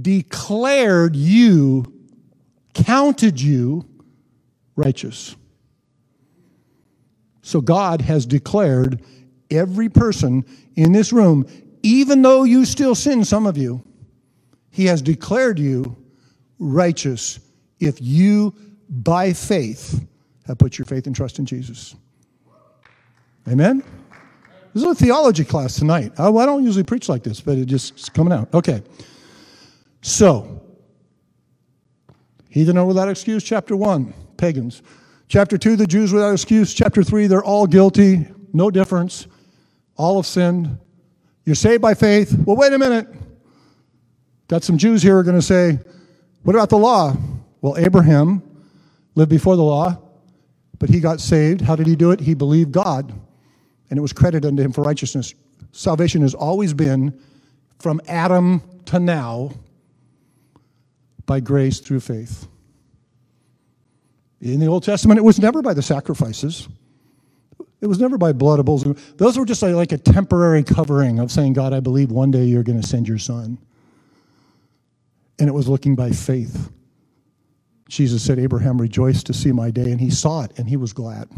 [0.00, 1.92] declared you,
[2.74, 3.88] counted you
[4.76, 5.36] righteous.
[7.42, 9.02] So God has declared
[9.50, 10.44] every person
[10.76, 11.46] in this room,
[11.82, 13.82] even though you still sin, some of you,
[14.70, 15.96] He has declared you
[16.58, 17.40] righteous
[17.80, 18.54] if you,
[18.88, 20.04] by faith,
[20.46, 21.94] have put your faith and trust in Jesus.
[23.48, 23.82] Amen?
[24.72, 26.12] This is a theology class tonight.
[26.18, 28.52] I, don't usually preach like this, but it just, it's coming out.
[28.54, 28.82] Okay.
[30.02, 30.63] So,
[32.54, 34.80] heathen are without excuse, chapter 1, pagans.
[35.26, 36.72] Chapter 2, the Jews without excuse.
[36.72, 39.26] Chapter 3, they're all guilty, no difference.
[39.96, 40.78] All have sinned.
[41.44, 42.32] You're saved by faith.
[42.46, 43.08] Well, wait a minute.
[44.46, 45.80] Got some Jews here who are going to say,
[46.44, 47.16] what about the law?
[47.60, 48.40] Well, Abraham
[49.16, 50.00] lived before the law,
[50.78, 51.60] but he got saved.
[51.60, 52.20] How did he do it?
[52.20, 53.12] He believed God,
[53.90, 55.34] and it was credited unto him for righteousness.
[55.72, 57.20] Salvation has always been
[57.80, 59.50] from Adam to now
[61.26, 62.46] by grace through faith.
[64.40, 66.68] In the Old Testament, it was never by the sacrifices.
[67.80, 68.84] It was never by blood of bulls.
[69.16, 72.62] Those were just like a temporary covering of saying, God, I believe one day you're
[72.62, 73.58] going to send your son.
[75.38, 76.70] And it was looking by faith.
[77.88, 80.92] Jesus said, Abraham rejoiced to see my day, and he saw it, and he was
[80.92, 81.28] glad.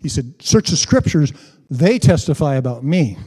[0.00, 1.32] He said, Search the scriptures,
[1.70, 3.18] they testify about me.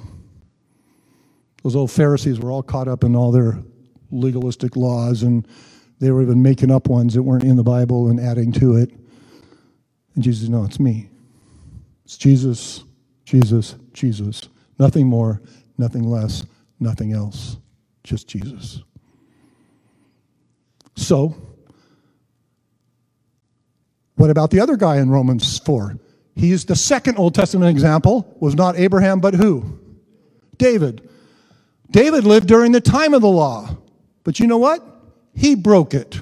[1.63, 3.59] Those old Pharisees were all caught up in all their
[4.11, 5.47] legalistic laws, and
[5.99, 8.91] they were even making up ones that weren't in the Bible and adding to it.
[10.15, 11.09] And Jesus No, it's me.
[12.05, 12.83] It's Jesus,
[13.25, 14.49] Jesus, Jesus.
[14.79, 15.41] Nothing more,
[15.77, 16.43] nothing less,
[16.79, 17.57] nothing else.
[18.03, 18.81] Just Jesus.
[20.95, 21.35] So,
[24.15, 25.97] what about the other guy in Romans 4?
[26.35, 29.79] He is the second Old Testament example, was not Abraham, but who?
[30.57, 31.07] David.
[31.91, 33.77] David lived during the time of the law.
[34.23, 34.85] But you know what?
[35.33, 36.19] He broke it.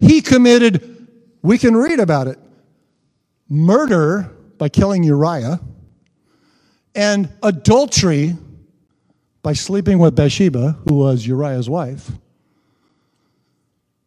[0.00, 1.08] He committed,
[1.42, 2.38] we can read about it,
[3.48, 5.60] murder by killing Uriah,
[6.94, 8.36] and adultery
[9.42, 12.10] by sleeping with Bathsheba, who was Uriah's wife.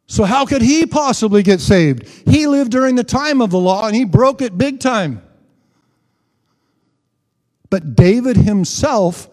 [0.07, 2.05] So, how could he possibly get saved?
[2.27, 5.21] He lived during the time of the law and he broke it big time.
[7.69, 9.29] But David himself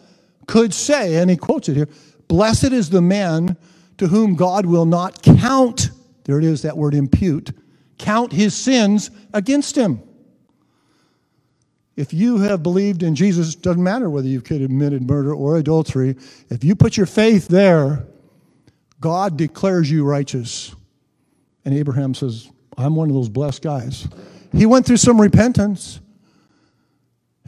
[0.47, 1.89] could say, and he quotes it here
[2.29, 3.57] Blessed is the man
[3.97, 5.91] to whom God will not count,
[6.25, 7.51] there it is, that word impute,
[7.99, 10.03] count his sins against him.
[11.97, 16.17] If you have believed in Jesus, doesn't matter whether you've committed murder or adultery,
[16.49, 18.07] if you put your faith there,
[19.01, 20.77] God declares you righteous.
[21.65, 24.07] And Abraham says, I'm one of those blessed guys.
[24.53, 25.99] He went through some repentance.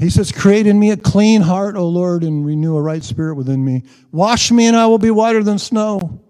[0.01, 3.35] He says, Create in me a clean heart, O Lord, and renew a right spirit
[3.35, 3.85] within me.
[4.11, 6.21] Wash me, and I will be whiter than snow.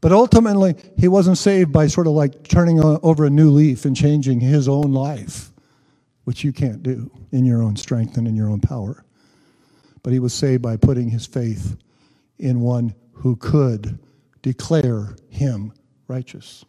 [0.00, 3.96] But ultimately, he wasn't saved by sort of like turning over a new leaf and
[3.96, 5.52] changing his own life
[6.24, 9.04] which you can't do in your own strength and in your own power.
[10.02, 11.76] But he was saved by putting his faith
[12.38, 13.98] in one who could
[14.42, 15.72] declare him
[16.08, 16.64] righteous.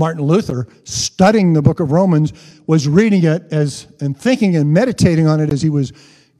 [0.00, 2.32] Martin Luther, studying the book of Romans,
[2.66, 5.92] was reading it as and thinking and meditating on it as he was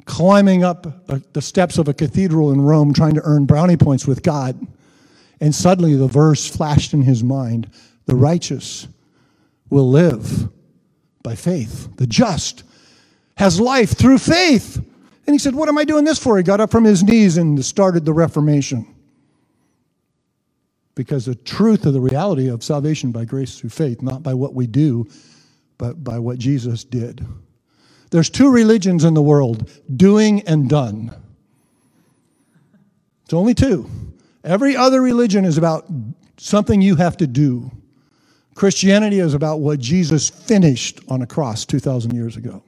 [0.06, 4.22] climbing up the steps of a cathedral in Rome trying to earn brownie points with
[4.22, 4.58] God.
[5.42, 7.70] And suddenly the verse flashed in his mind
[8.06, 8.88] the righteous
[9.68, 10.48] will live
[11.22, 11.94] by faith.
[11.96, 12.64] The just
[13.36, 14.76] has life through faith.
[15.26, 16.38] And he said, What am I doing this for?
[16.38, 18.86] He got up from his knees and started the Reformation.
[20.94, 24.54] Because the truth of the reality of salvation by grace through faith, not by what
[24.54, 25.08] we do,
[25.78, 27.26] but by what Jesus did.
[28.10, 31.14] There's two religions in the world doing and done.
[33.24, 33.88] It's only two.
[34.42, 35.86] Every other religion is about
[36.36, 37.70] something you have to do.
[38.54, 42.62] Christianity is about what Jesus finished on a cross 2,000 years ago.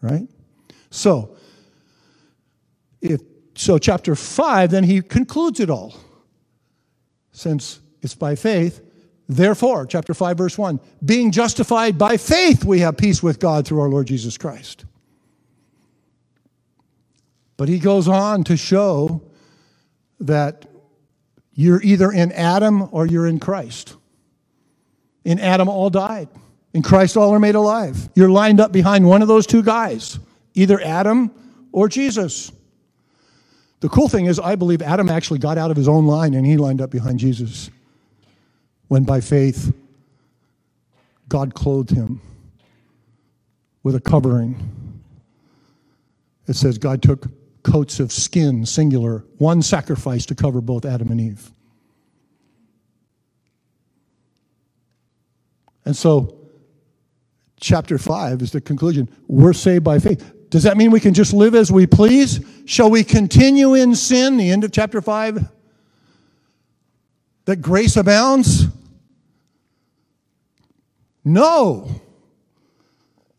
[0.00, 0.26] Right?
[0.90, 1.36] So,
[3.00, 3.20] if,
[3.54, 5.94] so chapter 5, then he concludes it all.
[7.38, 8.80] Since it's by faith,
[9.28, 13.80] therefore, chapter 5, verse 1, being justified by faith, we have peace with God through
[13.80, 14.84] our Lord Jesus Christ.
[17.56, 19.22] But he goes on to show
[20.18, 20.66] that
[21.52, 23.94] you're either in Adam or you're in Christ.
[25.24, 26.28] In Adam, all died.
[26.74, 28.08] In Christ, all are made alive.
[28.16, 30.18] You're lined up behind one of those two guys,
[30.54, 31.30] either Adam
[31.70, 32.50] or Jesus.
[33.80, 36.44] The cool thing is, I believe Adam actually got out of his own line and
[36.44, 37.70] he lined up behind Jesus
[38.88, 39.72] when by faith
[41.28, 42.20] God clothed him
[43.82, 45.02] with a covering.
[46.48, 47.26] It says God took
[47.62, 51.52] coats of skin, singular, one sacrifice to cover both Adam and Eve.
[55.84, 56.36] And so,
[57.60, 59.08] chapter 5 is the conclusion.
[59.26, 60.34] We're saved by faith.
[60.50, 62.40] Does that mean we can just live as we please?
[62.64, 64.36] Shall we continue in sin?
[64.36, 65.46] The end of chapter 5.
[67.44, 68.66] That grace abounds?
[71.24, 72.00] No.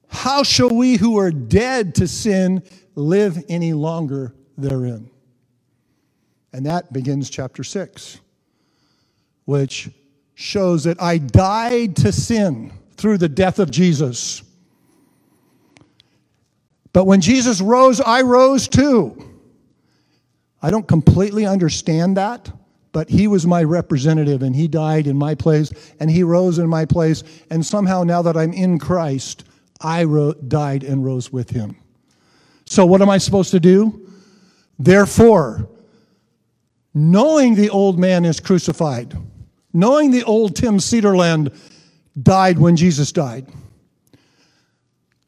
[0.08, 2.64] How shall we who are dead to sin
[2.96, 5.10] live any longer therein?
[6.54, 8.20] And that begins chapter 6,
[9.46, 9.90] which
[10.34, 14.42] shows that I died to sin through the death of Jesus.
[16.94, 19.26] But when Jesus rose, I rose too.
[20.62, 22.52] I don't completely understand that,
[22.92, 26.68] but he was my representative and he died in my place and he rose in
[26.68, 27.24] my place.
[27.50, 29.46] And somehow, now that I'm in Christ,
[29.80, 31.78] I ro- died and rose with him.
[32.66, 34.08] So, what am I supposed to do?
[34.78, 35.70] Therefore,
[36.94, 39.16] knowing the old man is crucified,
[39.74, 41.56] knowing the old Tim Cedarland
[42.22, 43.48] died when Jesus died.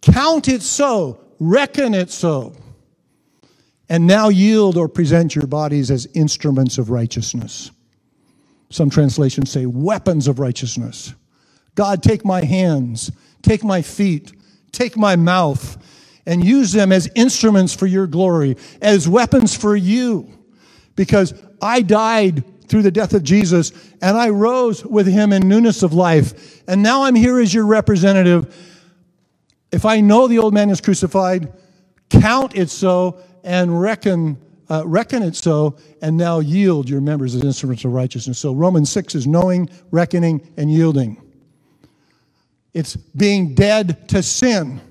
[0.02, 2.54] Count it so, reckon it so,
[3.90, 7.72] and now yield or present your bodies as instruments of righteousness.
[8.70, 11.16] Some translations say weapons of righteousness.
[11.74, 13.12] God, take my hands,
[13.42, 14.32] take my feet,
[14.72, 15.78] take my mouth,
[16.28, 20.32] and use them as instruments for your glory, as weapons for you.
[20.96, 23.72] Because I died through the death of Jesus,
[24.02, 26.64] and I rose with him in newness of life.
[26.68, 28.56] And now I'm here as your representative.
[29.72, 31.52] If I know the old man is crucified,
[32.10, 34.38] count it so and reckon,
[34.70, 38.38] uh, reckon it so, and now yield your members as instruments of righteousness.
[38.38, 41.22] So Romans 6 is knowing, reckoning, and yielding.
[42.74, 44.82] It's being dead to sin.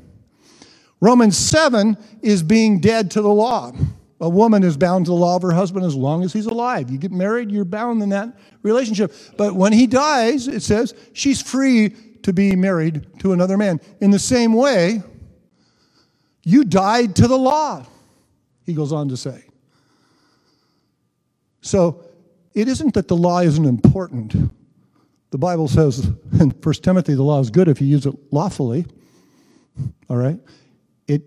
[1.00, 3.72] Romans 7 is being dead to the law.
[4.20, 6.90] A woman is bound to the law of her husband as long as he's alive.
[6.90, 9.14] You get married, you're bound in that relationship.
[9.38, 13.80] But when he dies, it says she's free to be married to another man.
[14.00, 15.02] In the same way,
[16.44, 17.86] you died to the law,
[18.64, 19.44] he goes on to say.
[21.60, 22.04] So
[22.54, 24.50] it isn't that the law isn't important.
[25.30, 26.06] The Bible says
[26.40, 28.86] in 1 Timothy the law is good if you use it lawfully.
[30.08, 30.38] All right?
[31.06, 31.22] It,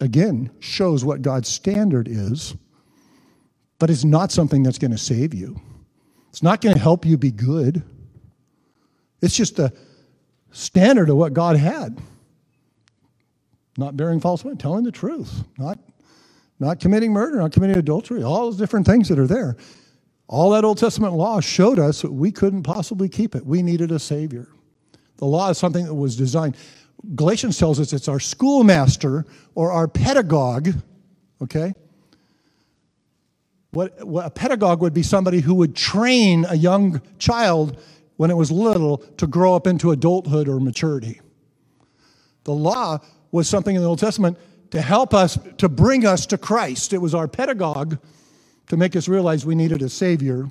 [0.00, 2.54] again, shows what God's standard is,
[3.78, 5.60] but it's not something that's going to save you.
[6.30, 7.82] It's not going to help you be good.
[9.22, 9.72] It's just a
[10.54, 11.98] standard of what God had.
[13.76, 15.78] Not bearing false witness, telling the truth, not,
[16.60, 19.56] not committing murder, not committing adultery, all those different things that are there.
[20.28, 23.44] All that Old Testament law showed us that we couldn't possibly keep it.
[23.44, 24.48] We needed a Savior.
[25.16, 26.56] The law is something that was designed.
[27.14, 30.68] Galatians tells us it's our schoolmaster or our pedagogue,
[31.42, 31.74] okay?
[33.72, 37.76] What, what, a pedagogue would be somebody who would train a young child
[38.16, 41.20] when it was little to grow up into adulthood or maturity.
[42.44, 42.98] The law
[43.32, 44.38] was something in the Old Testament
[44.70, 46.92] to help us, to bring us to Christ.
[46.92, 47.98] It was our pedagogue
[48.68, 50.50] to make us realize we needed a Savior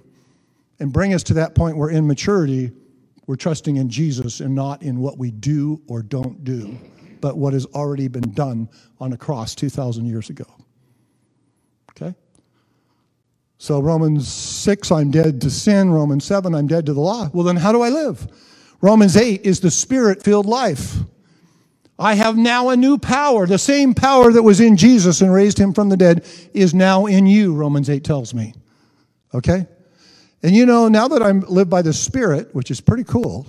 [0.79, 2.71] and bring us to that point where in maturity,
[3.27, 6.77] we're trusting in Jesus and not in what we do or don't do,
[7.21, 8.67] but what has already been done
[8.99, 10.45] on a cross 2,000 years ago.
[13.57, 15.91] So, Romans 6, I'm dead to sin.
[15.91, 17.29] Romans 7, I'm dead to the law.
[17.33, 18.27] Well, then how do I live?
[18.81, 20.97] Romans 8 is the spirit filled life.
[21.97, 23.47] I have now a new power.
[23.47, 27.05] The same power that was in Jesus and raised him from the dead is now
[27.05, 28.53] in you, Romans 8 tells me.
[29.33, 29.67] Okay?
[30.41, 33.47] And you know, now that I live by the Spirit, which is pretty cool,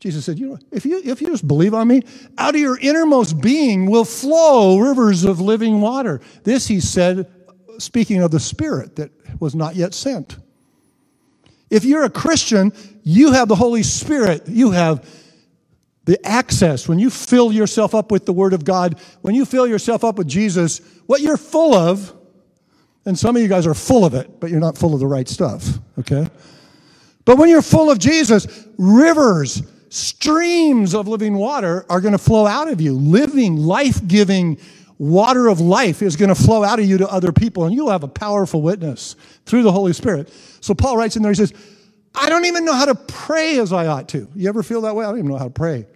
[0.00, 2.02] Jesus said, you know, if you, if you just believe on me,
[2.36, 6.20] out of your innermost being will flow rivers of living water.
[6.44, 7.30] This he said,
[7.78, 9.10] speaking of the Spirit that
[9.40, 10.36] was not yet sent.
[11.70, 12.72] If you're a Christian,
[13.02, 14.48] you have the Holy Spirit.
[14.48, 15.08] You have
[16.06, 19.66] the access, when you fill yourself up with the Word of God, when you fill
[19.66, 22.14] yourself up with Jesus, what you're full of,
[23.04, 25.06] and some of you guys are full of it, but you're not full of the
[25.06, 25.66] right stuff,
[25.98, 26.28] okay?
[27.24, 32.46] But when you're full of Jesus, rivers, streams of living water are going to flow
[32.46, 32.92] out of you.
[32.92, 34.58] Living, life giving
[34.98, 37.90] water of life is going to flow out of you to other people, and you'll
[37.90, 40.32] have a powerful witness through the Holy Spirit.
[40.60, 41.52] So Paul writes in there, he says,
[42.14, 44.28] I don't even know how to pray as I ought to.
[44.34, 45.04] You ever feel that way?
[45.04, 45.86] I don't even know how to pray.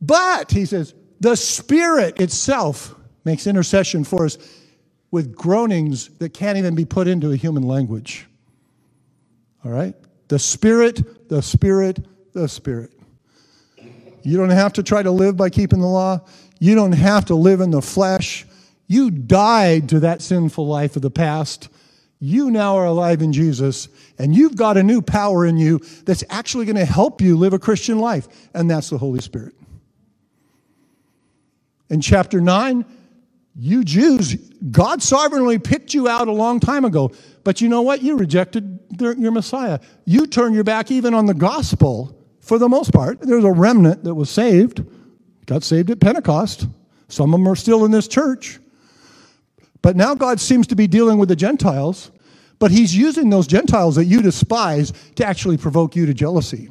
[0.00, 4.38] But, he says, the Spirit itself makes intercession for us
[5.10, 8.26] with groanings that can't even be put into a human language.
[9.64, 9.94] All right?
[10.28, 12.92] The Spirit, the Spirit, the Spirit.
[14.22, 16.20] You don't have to try to live by keeping the law.
[16.58, 18.46] You don't have to live in the flesh.
[18.86, 21.68] You died to that sinful life of the past.
[22.20, 23.88] You now are alive in Jesus,
[24.18, 27.52] and you've got a new power in you that's actually going to help you live
[27.52, 29.54] a Christian life, and that's the Holy Spirit.
[31.90, 32.84] In chapter 9,
[33.60, 34.34] you Jews,
[34.70, 37.12] God sovereignly picked you out a long time ago.
[37.44, 38.02] But you know what?
[38.02, 39.80] You rejected your Messiah.
[40.04, 43.20] You turned your back even on the gospel for the most part.
[43.20, 44.84] There's a remnant that was saved,
[45.48, 46.68] got saved at Pentecost.
[47.08, 48.60] Some of them are still in this church.
[49.80, 52.10] But now God seems to be dealing with the Gentiles,
[52.58, 56.68] but He's using those Gentiles that you despise to actually provoke you to jealousy.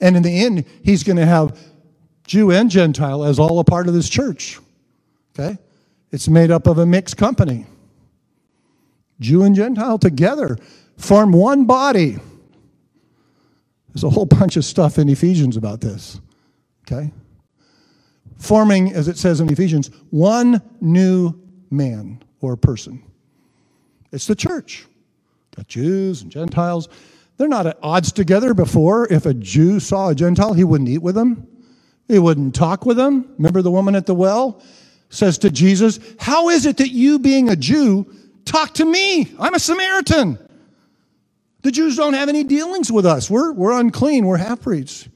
[0.00, 1.58] And in the end, He's going to have
[2.26, 4.58] Jew and Gentile as all a part of this church.
[5.38, 5.56] Okay?
[6.10, 7.66] It's made up of a mixed company.
[9.20, 10.58] Jew and Gentile together
[10.96, 12.18] form one body.
[13.88, 16.20] There's a whole bunch of stuff in Ephesians about this.
[16.82, 17.12] Okay?
[18.38, 21.34] Forming, as it says in Ephesians, one new
[21.70, 23.02] man or person.
[24.12, 24.86] It's the church.
[25.56, 26.88] Got Jews and Gentiles.
[27.36, 29.12] They're not at odds together before.
[29.12, 31.46] If a Jew saw a Gentile, he wouldn't eat with them.
[32.06, 33.34] He wouldn't talk with them.
[33.36, 34.62] Remember the woman at the well
[35.10, 38.12] says to Jesus, How is it that you, being a Jew,
[38.44, 39.32] talk to me?
[39.38, 40.38] I'm a Samaritan.
[41.62, 43.28] The Jews don't have any dealings with us.
[43.28, 44.26] We're, we're unclean.
[44.26, 45.08] We're half breeds.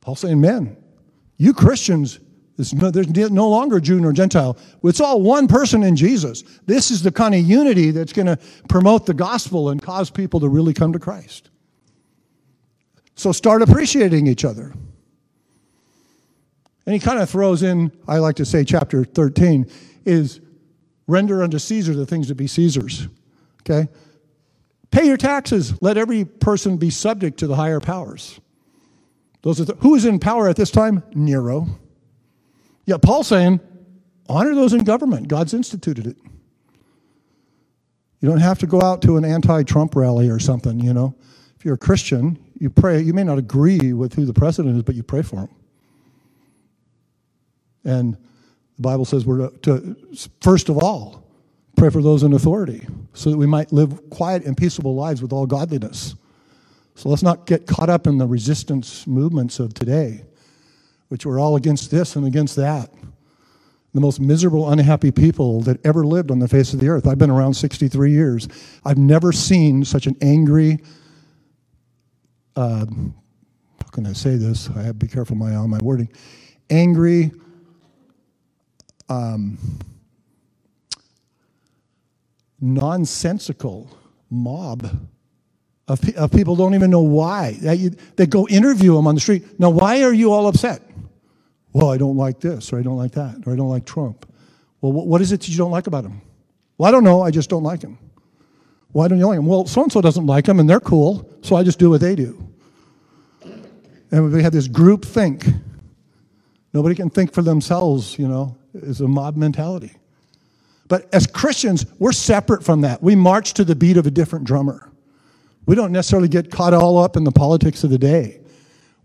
[0.00, 0.76] Paul saying, Men,
[1.40, 2.20] you Christians,
[2.58, 4.58] there's no, there's no longer Jew nor Gentile.
[4.84, 6.42] It's all one person in Jesus.
[6.66, 8.38] This is the kind of unity that's going to
[8.68, 11.48] promote the gospel and cause people to really come to Christ.
[13.14, 14.74] So start appreciating each other.
[16.84, 19.66] And he kind of throws in, I like to say, chapter 13
[20.04, 20.40] is
[21.06, 23.08] render unto Caesar the things that be Caesar's.
[23.62, 23.88] Okay?
[24.90, 25.80] Pay your taxes.
[25.80, 28.38] Let every person be subject to the higher powers.
[29.42, 31.02] Those are who is in power at this time?
[31.14, 31.66] Nero.
[32.84, 33.60] Yet Paul's saying,
[34.28, 35.28] honor those in government.
[35.28, 36.16] God's instituted it.
[38.20, 41.14] You don't have to go out to an anti-Trump rally or something, you know.
[41.56, 43.00] If you're a Christian, you pray.
[43.00, 45.48] You may not agree with who the president is, but you pray for him.
[47.84, 48.14] And
[48.76, 49.96] the Bible says we're to,
[50.40, 51.26] first of all,
[51.76, 55.32] pray for those in authority so that we might live quiet and peaceable lives with
[55.32, 56.14] all godliness.
[56.94, 60.24] So let's not get caught up in the resistance movements of today,
[61.08, 62.90] which are all against this and against that.
[63.92, 67.06] The most miserable, unhappy people that ever lived on the face of the earth.
[67.06, 68.48] I've been around 63 years.
[68.84, 70.78] I've never seen such an angry,
[72.54, 74.68] uh, how can I say this?
[74.70, 76.08] I have to be careful my, on my wording.
[76.68, 77.32] Angry,
[79.08, 79.58] um,
[82.60, 83.90] nonsensical
[84.30, 84.86] mob
[85.90, 87.58] of, of people don't even know why.
[87.60, 89.58] They, they go interview them on the street.
[89.58, 90.82] Now, why are you all upset?
[91.72, 94.24] Well, I don't like this, or I don't like that, or I don't like Trump.
[94.80, 96.20] Well, what is it that you don't like about him?
[96.78, 97.22] Well, I don't know.
[97.22, 97.98] I just don't like him.
[98.92, 99.46] Why don't you like him?
[99.46, 102.00] Well, so and so doesn't like him, and they're cool, so I just do what
[102.00, 102.46] they do.
[104.12, 105.46] And we have this group think.
[106.72, 108.56] Nobody can think for themselves, you know.
[108.74, 109.92] It's a mob mentality.
[110.88, 113.02] But as Christians, we're separate from that.
[113.02, 114.89] We march to the beat of a different drummer.
[115.70, 118.40] We don't necessarily get caught all up in the politics of the day.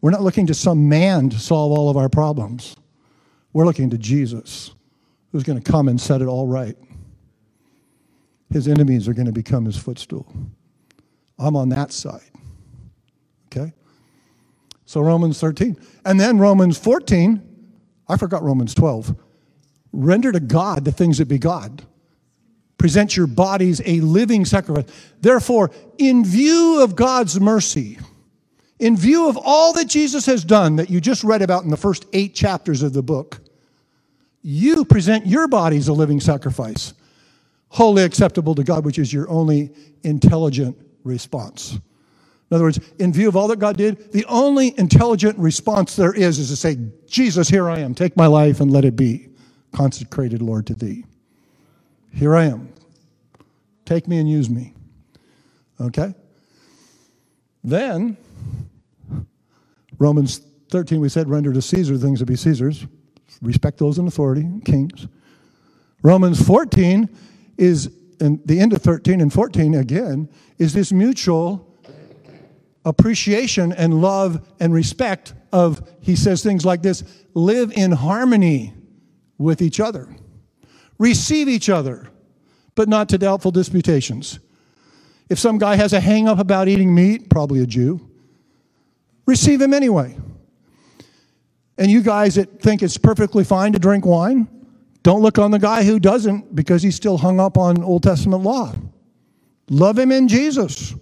[0.01, 2.76] We're not looking to some man to solve all of our problems.
[3.53, 4.74] We're looking to Jesus,
[5.32, 6.76] who's going to come and set it all right.
[8.49, 10.26] His enemies are going to become his footstool.
[11.38, 12.32] I'm on that side.
[13.45, 13.72] Okay?
[14.86, 15.78] So Romans 13.
[16.03, 17.43] And then Romans 14,
[18.07, 19.16] I forgot Romans 12.
[19.93, 21.84] Render to God the things that be God.
[22.78, 24.86] Present your bodies a living sacrifice.
[25.21, 27.97] Therefore, in view of God's mercy,
[28.80, 31.78] in view of all that Jesus has done that you just read about in the
[31.78, 33.39] first eight chapters of the book,
[34.41, 36.93] you present your bodies a living sacrifice,
[37.69, 39.71] wholly acceptable to God, which is your only
[40.03, 41.80] intelligent response.
[42.51, 46.13] In other words, in view of all that God did, the only intelligent response there
[46.13, 47.95] is is to say, Jesus, here I am.
[47.95, 49.30] Take my life and let it be
[49.73, 51.05] consecrated, Lord, to thee.
[52.16, 52.70] Here I am.
[53.84, 54.74] Take me and use me.
[55.80, 56.16] Okay?
[57.63, 58.16] Then,
[59.99, 60.39] Romans
[60.72, 62.88] 13, we said, render to Caesar things to be Caesar's.
[63.41, 65.07] Respect those in authority, kings.
[66.03, 67.09] Romans 14
[67.57, 67.91] is,
[68.22, 71.76] and the end of 13 and 14 again, is this mutual
[72.86, 77.03] appreciation and love and respect of, he says things like this
[77.34, 78.74] live in harmony
[79.38, 80.16] with each other,
[80.97, 82.09] receive each other,
[82.75, 84.39] but not to doubtful disputations.
[85.29, 87.99] If some guy has a hang up about eating meat, probably a Jew,
[89.25, 90.17] receive him anyway.
[91.77, 94.47] And you guys that think it's perfectly fine to drink wine,
[95.03, 98.43] don't look on the guy who doesn't because he's still hung up on Old Testament
[98.43, 98.73] law.
[99.69, 100.93] Love him in Jesus.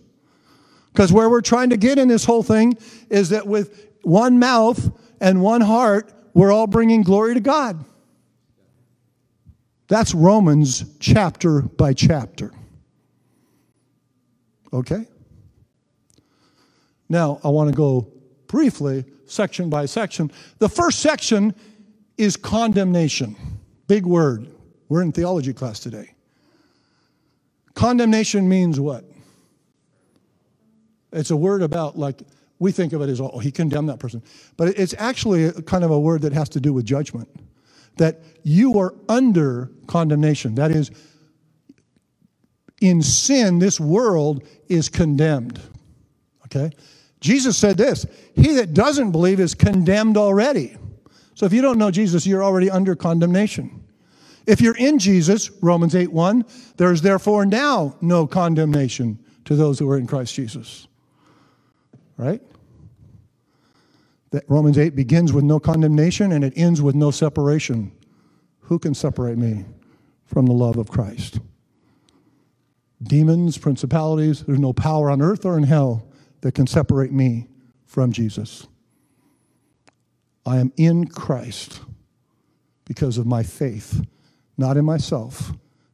[0.92, 2.78] Because where we're trying to get in this whole thing
[3.10, 4.92] is that with one mouth
[5.22, 7.84] and one heart, we're all bringing glory to God.
[9.94, 12.52] That's Romans chapter by chapter.
[14.74, 15.06] Okay?
[17.08, 18.12] Now, I want to go
[18.48, 20.32] briefly, section by section.
[20.58, 21.54] The first section
[22.18, 23.36] is condemnation.
[23.88, 24.48] Big word.
[24.90, 26.16] We're in theology class today.
[27.76, 29.06] Condemnation means what?
[31.12, 32.24] It's a word about, like,
[32.58, 34.24] we think of it as, oh, he condemned that person.
[34.58, 37.30] But it's actually kind of a word that has to do with judgment.
[37.98, 40.56] That you are under condemnation.
[40.56, 40.92] That is,
[42.82, 45.60] in sin, this world is condemned.
[46.46, 46.72] Okay?
[47.20, 50.78] Jesus said this He that doesn't believe is condemned already.
[51.36, 53.84] So if you don't know Jesus, you're already under condemnation.
[54.46, 56.46] If you're in Jesus, Romans 8 1,
[56.78, 60.88] there is therefore now no condemnation to those who are in Christ Jesus.
[62.18, 62.42] Right?
[64.34, 67.92] That Romans 8 begins with no condemnation and it ends with no separation.
[68.62, 69.66] Who can separate me
[70.26, 71.40] from the love of Christ?
[73.04, 76.08] Demons, principalities, there's no power on earth or in hell
[76.42, 77.48] that can separate me
[77.86, 78.66] from Jesus.
[80.48, 81.82] I am in Christ
[82.86, 84.04] because of my faith,
[84.58, 85.52] not in myself,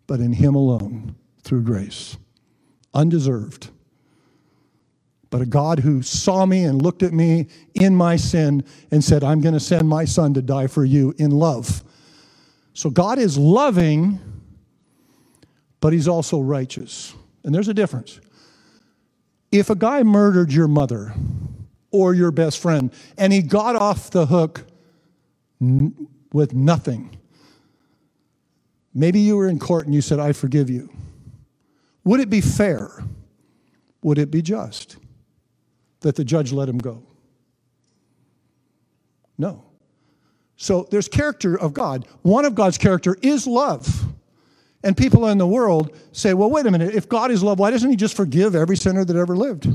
[0.08, 2.18] but in Him alone through grace.
[2.94, 3.70] Undeserved.
[5.30, 9.24] But a God who saw me and looked at me in my sin and said,
[9.24, 11.84] I'm going to send my son to die for you in love.
[12.74, 14.20] So God is loving,
[15.82, 17.14] but He's also righteous.
[17.44, 18.20] And there's a difference.
[19.52, 21.14] If a guy murdered your mother
[21.92, 24.66] or your best friend and he got off the hook
[25.60, 27.18] n- with nothing,
[28.94, 30.90] maybe you were in court and you said, I forgive you.
[32.04, 33.04] Would it be fair?
[34.04, 34.98] Would it be just
[36.02, 37.04] that the judge let him go?
[39.38, 39.64] No.
[40.58, 42.06] So there's character of God.
[42.22, 44.06] One of God's character is love.
[44.84, 47.72] And people in the world say, well, wait a minute, if God is love, why
[47.72, 49.68] doesn't he just forgive every sinner that ever lived?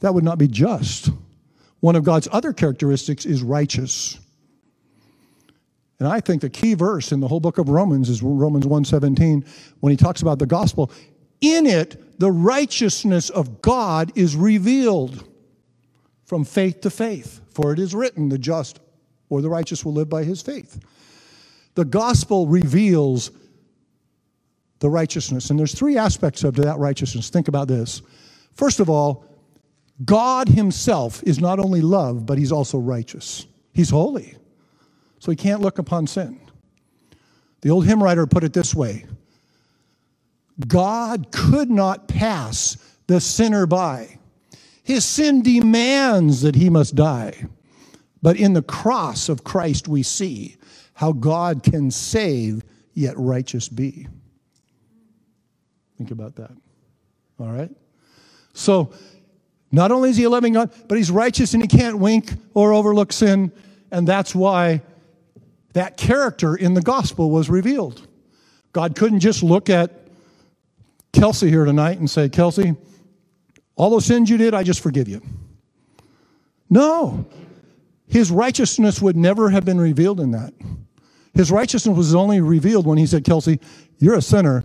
[0.00, 1.10] That would not be just.
[1.80, 4.18] One of God's other characteristics is righteous.
[5.98, 9.44] And I think the key verse in the whole book of Romans is Romans 1:17
[9.80, 10.90] when he talks about the gospel.
[11.40, 15.28] In it, the righteousness of God is revealed
[16.24, 17.40] from faith to faith.
[17.50, 18.78] For it is written, the just
[19.28, 20.78] or the righteous will live by his faith.
[21.74, 23.32] The gospel reveals
[24.78, 25.50] the righteousness.
[25.50, 27.28] And there's three aspects of that righteousness.
[27.28, 28.02] Think about this.
[28.54, 29.24] First of all,
[30.04, 33.48] God himself is not only love, but he's also righteous.
[33.72, 34.36] He's holy.
[35.18, 36.38] So he can't look upon sin.
[37.62, 39.06] The old hymn writer put it this way
[40.66, 42.76] God could not pass
[43.06, 44.18] the sinner by.
[44.82, 47.46] His sin demands that he must die.
[48.20, 50.56] But in the cross of Christ, we see
[50.94, 54.06] how God can save yet righteous be.
[55.98, 56.52] Think about that.
[57.38, 57.70] All right?
[58.54, 58.92] So,
[59.70, 62.74] not only is he a loving God, but he's righteous and he can't wink or
[62.74, 63.50] overlook sin.
[63.90, 64.82] And that's why
[65.72, 68.06] that character in the gospel was revealed.
[68.72, 70.01] God couldn't just look at
[71.12, 72.74] Kelsey here tonight and say, Kelsey,
[73.76, 75.20] all those sins you did, I just forgive you.
[76.70, 77.26] No.
[78.06, 80.52] His righteousness would never have been revealed in that.
[81.34, 83.60] His righteousness was only revealed when he said, Kelsey,
[83.98, 84.64] you're a sinner,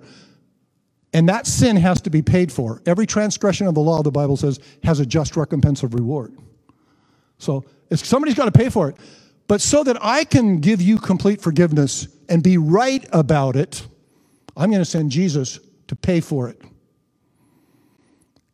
[1.14, 2.82] and that sin has to be paid for.
[2.86, 6.38] Every transgression of the law, the Bible says, has a just recompense of reward.
[7.38, 8.98] So if somebody's got to pay for it.
[9.48, 13.88] But so that I can give you complete forgiveness and be right about it,
[14.58, 16.62] I'm going to send Jesus to pay for it.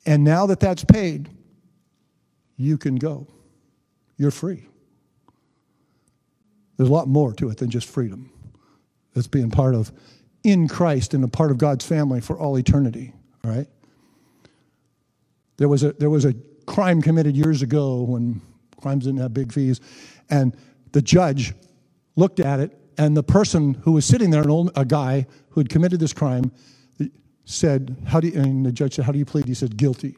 [0.05, 1.29] And now that that's paid,
[2.57, 3.27] you can go.
[4.17, 4.67] You're free.
[6.77, 8.31] There's a lot more to it than just freedom.
[9.15, 9.91] It's being part of
[10.43, 13.13] in Christ and a part of God's family for all eternity,
[13.43, 13.67] all right?
[15.57, 16.33] There was a, there was a
[16.65, 18.41] crime committed years ago when
[18.81, 19.79] crimes didn't have big fees,
[20.29, 20.55] and
[20.91, 21.53] the judge
[22.15, 25.59] looked at it, and the person who was sitting there, an old, a guy who
[25.59, 26.51] had committed this crime,
[27.45, 29.45] said, how do you, and the judge said, How do you plead?
[29.45, 30.15] He said, Guilty.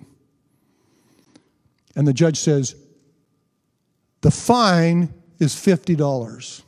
[1.95, 2.75] And the judge says,
[4.21, 6.63] The fine is $50.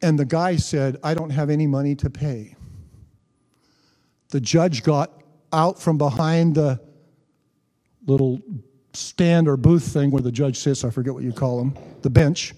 [0.00, 2.54] And the guy said, I don't have any money to pay.
[4.30, 5.10] The judge got
[5.52, 6.80] out from behind the
[8.06, 8.40] little
[8.92, 12.10] stand or booth thing where the judge sits, I forget what you call them, the
[12.10, 12.54] bench.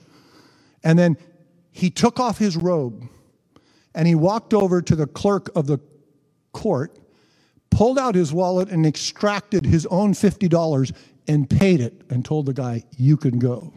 [0.85, 1.17] And then
[1.71, 3.09] he took off his robe
[3.95, 5.79] and he walked over to the clerk of the
[6.53, 6.99] court,
[7.71, 10.93] pulled out his wallet, and extracted his own $50
[11.27, 13.73] and paid it and told the guy, You can go.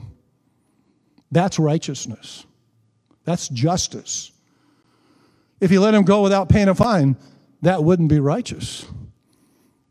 [1.32, 2.46] That's righteousness.
[3.26, 4.32] That's justice.
[5.60, 7.16] If you let him go without paying a fine,
[7.62, 8.86] that wouldn't be righteous.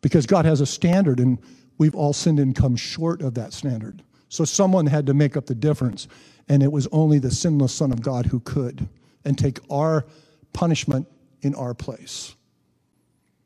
[0.03, 1.39] Because God has a standard, and
[1.79, 4.03] we've all sinned and come short of that standard.
[4.29, 6.09] So someone had to make up the difference,
[6.49, 8.89] and it was only the sinless Son of God who could
[9.25, 10.05] and take our
[10.53, 11.07] punishment
[11.43, 12.35] in our place.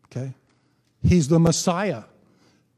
[0.07, 0.35] Okay?
[1.03, 2.05] He's the Messiah.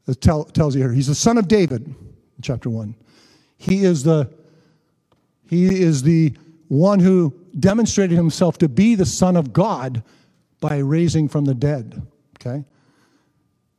[0.07, 0.91] It tell, tells you here.
[0.91, 1.93] He's the son of David,
[2.41, 2.95] chapter 1.
[3.57, 4.29] He is the
[5.49, 6.33] he is the
[6.67, 10.03] one who demonstrated himself to be the son of God
[10.59, 12.05] by raising from the dead.
[12.39, 12.63] Okay?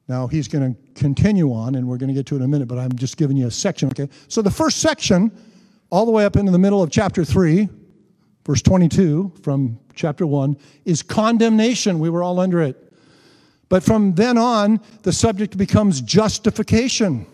[0.09, 2.49] Now he's going to continue on, and we're going to get to it in a
[2.49, 3.89] minute, but I'm just giving you a section.
[3.91, 4.09] Okay?
[4.27, 5.31] So the first section,
[5.91, 7.69] all the way up into the middle of chapter 3,
[8.45, 11.99] verse 22 from chapter 1, is condemnation.
[11.99, 12.93] We were all under it.
[13.69, 17.27] But from then on, the subject becomes justification.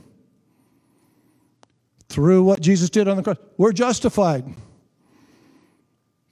[2.09, 4.45] Through what Jesus did on the cross, we're justified.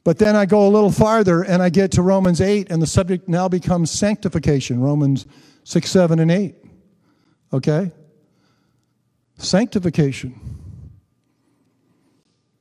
[0.05, 2.87] But then I go a little farther and I get to Romans 8, and the
[2.87, 5.27] subject now becomes sanctification Romans
[5.64, 6.55] 6, 7, and 8.
[7.55, 7.91] Okay?
[9.39, 10.39] Sanctification.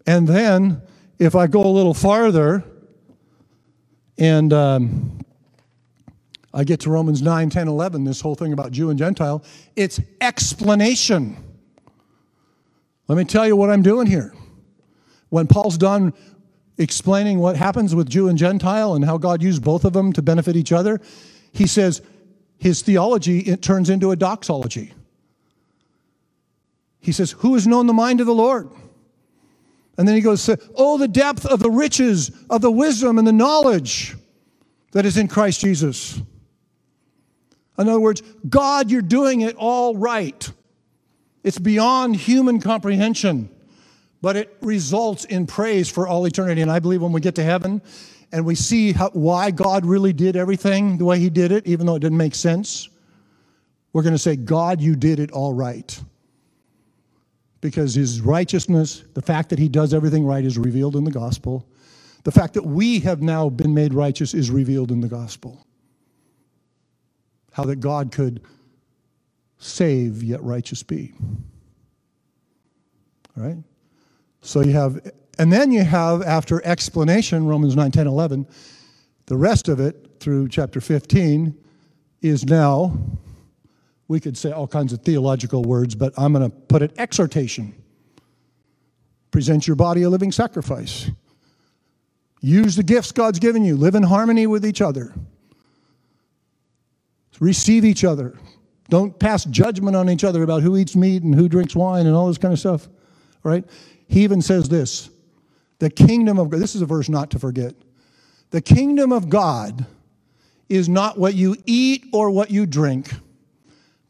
[0.08, 0.82] And then
[1.20, 2.64] if I go a little farther
[4.18, 5.20] and um,
[6.54, 9.44] I get to Romans 9, 10, 11, this whole thing about Jew and Gentile,
[9.76, 11.38] it's explanation.
[13.08, 14.34] Let me tell you what I'm doing here.
[15.30, 16.14] When Paul's done
[16.78, 20.22] explaining what happens with Jew and Gentile and how God used both of them to
[20.22, 21.02] benefit each other,
[21.52, 22.02] he says
[22.58, 24.94] his theology it turns into a doxology.
[27.00, 28.70] He says, Who has known the mind of the Lord?
[29.98, 33.34] And then he goes, Oh, the depth of the riches of the wisdom and the
[33.34, 34.16] knowledge
[34.92, 36.18] that is in Christ Jesus.
[37.78, 40.52] In other words, God, you're doing it all right.
[41.44, 43.50] It's beyond human comprehension,
[44.22, 46.62] but it results in praise for all eternity.
[46.62, 47.82] And I believe when we get to heaven
[48.32, 51.86] and we see how, why God really did everything the way He did it, even
[51.86, 52.90] though it didn't make sense,
[53.92, 56.00] we're going to say, God, you did it all right
[57.64, 61.66] because his righteousness, the fact that he does everything right, is revealed in the gospel.
[62.26, 65.66] The fact that we have now been made righteous is revealed in the gospel.
[67.54, 68.42] How that God could
[69.60, 71.14] save yet righteous be.
[73.38, 73.58] All right?
[74.42, 75.00] So you have,
[75.40, 78.46] and then you have, after explanation, Romans 9, 10, 11,
[79.28, 81.58] the rest of it through chapter 15
[82.22, 82.98] is now
[84.08, 87.74] we could say all kinds of theological words, but I'm going to put it exhortation.
[89.32, 91.10] Present your body a living sacrifice.
[92.42, 93.78] Use the gifts God's given you.
[93.78, 95.14] Live in harmony with each other.
[97.40, 98.38] Receive each other.
[98.90, 102.16] Don't pass judgment on each other about who eats meat and who drinks wine and
[102.16, 102.88] all this kind of stuff.
[103.44, 103.66] Right?
[104.08, 105.10] He even says this
[105.80, 107.74] The kingdom of God, this is a verse not to forget.
[108.52, 109.86] The kingdom of God
[110.70, 113.12] is not what you eat or what you drink,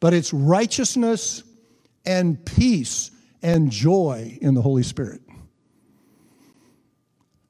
[0.03, 1.43] but it's righteousness
[2.05, 3.09] and peace
[3.41, 5.21] and joy in the Holy Spirit.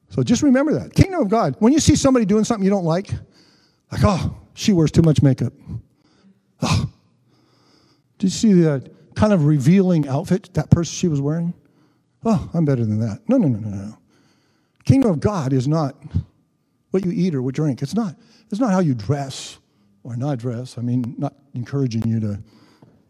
[0.10, 0.94] So just remember that.
[0.94, 1.56] Kingdom of God.
[1.58, 3.10] When you see somebody doing something you don't like,
[3.92, 5.52] like, oh, she wears too much makeup.
[6.62, 6.92] Oh.
[8.20, 11.56] Did you see the kind of revealing outfit that person she was wearing?
[12.24, 13.22] Oh, I'm better than that.
[13.28, 13.98] No, no, no, no, no.
[14.86, 15.96] Kingdom of God is not
[16.92, 17.82] what you eat or what you drink.
[17.82, 18.16] It's not,
[18.52, 19.58] it's not how you dress
[20.04, 20.78] or not dress.
[20.78, 22.40] I mean, not encouraging you to, you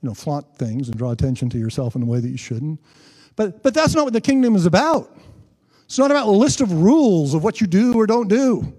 [0.02, 2.80] know, flaunt things and draw attention to yourself in a way that you shouldn't.
[3.36, 5.16] But, but that's not what the kingdom is about.
[5.86, 8.74] It's not about a list of rules of what you do or don't do.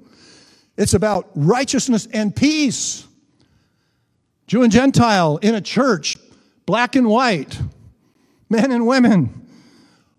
[0.77, 3.07] It's about righteousness and peace.
[4.47, 6.17] Jew and Gentile in a church,
[6.67, 7.59] black and white,
[8.51, 9.49] men and women,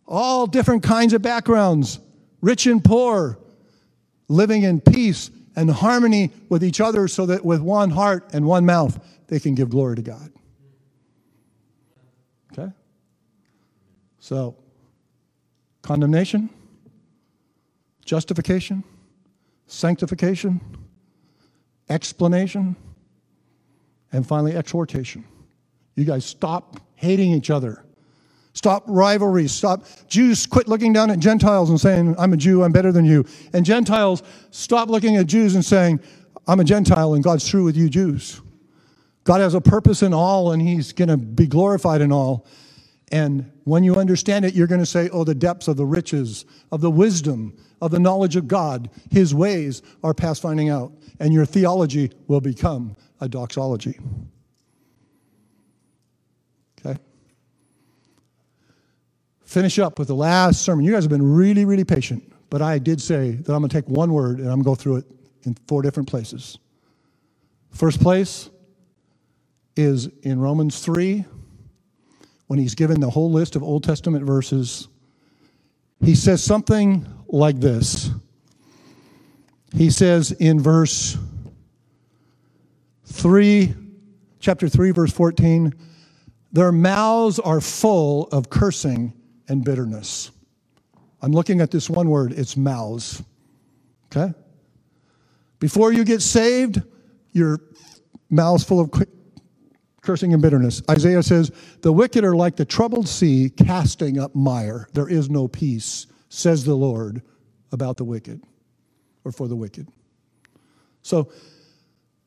[0.08, 2.00] all different kinds of backgrounds,
[2.42, 3.38] rich and poor,
[4.28, 8.66] living in peace and harmony with each other so that with one heart and one
[8.66, 10.32] mouth they can give glory to God.
[12.52, 12.72] Okay?
[14.20, 14.56] So,
[15.82, 16.50] condemnation,
[18.04, 18.84] justification,
[19.68, 20.62] sanctification,
[21.90, 22.76] explanation,
[24.12, 25.26] and finally exhortation.
[25.96, 27.85] You guys stop hating each other.
[28.56, 29.52] Stop rivalries.
[29.52, 29.84] Stop.
[30.08, 33.26] Jews quit looking down at Gentiles and saying, I'm a Jew, I'm better than you.
[33.54, 36.00] And Gentiles stop looking at Jews and saying,
[36.48, 38.42] I'm a Gentile and God's through with you Jews.
[39.26, 42.48] God has a purpose in all and He's going to be glorified in all.
[43.12, 46.46] And when you understand it, you're going to say, Oh, the depths of the riches,
[46.72, 48.90] of the wisdom, of the knowledge of God.
[49.12, 50.94] His ways are past finding out.
[51.20, 54.00] And your theology will become a doxology.
[59.56, 60.84] Finish up with the last sermon.
[60.84, 63.74] You guys have been really, really patient, but I did say that I'm going to
[63.74, 65.06] take one word and I'm going to go through it
[65.44, 66.58] in four different places.
[67.72, 68.50] First place
[69.78, 71.24] is in Romans 3
[72.48, 74.90] when he's given the whole list of Old Testament verses,
[76.02, 78.10] he says something like this.
[79.74, 81.18] He says in verse
[83.06, 83.74] 3,
[84.42, 85.74] chapter 3, verse 14,
[86.52, 89.14] their mouths are full of cursing
[89.48, 90.32] and bitterness.
[91.22, 93.24] I'm looking at this one word, it's mouths.
[94.08, 94.34] Okay?
[95.60, 96.82] Before you get saved,
[97.32, 97.60] your
[98.30, 98.92] mouth's full of
[100.02, 100.82] cursing and bitterness.
[100.90, 104.88] Isaiah says, The wicked are like the troubled sea casting up mire.
[104.94, 107.22] There is no peace, says the Lord,
[107.72, 108.42] about the wicked
[109.24, 109.88] or for the wicked.
[111.02, 111.32] So,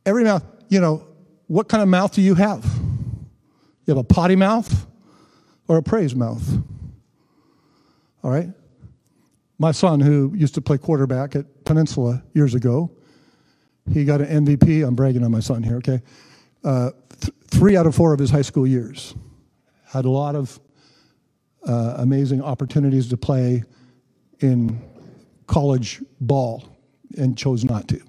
[0.05, 1.07] every mouth, you know,
[1.47, 2.65] what kind of mouth do you have?
[3.87, 4.87] You have a potty mouth
[5.67, 6.43] or a praise mouth?
[8.23, 8.49] All right?
[9.59, 12.91] My son, who used to play quarterback at Peninsula years ago,
[13.93, 14.87] he got an MVP.
[14.87, 16.01] I'm bragging on my son here, okay?
[16.63, 16.91] Uh,
[17.21, 19.15] th- three out of four of his high school years.
[19.87, 20.61] Had a lot of
[21.67, 23.65] uh, amazing opportunities to play
[24.41, 24.81] in
[25.47, 26.77] college ball
[27.17, 28.01] and chose not to.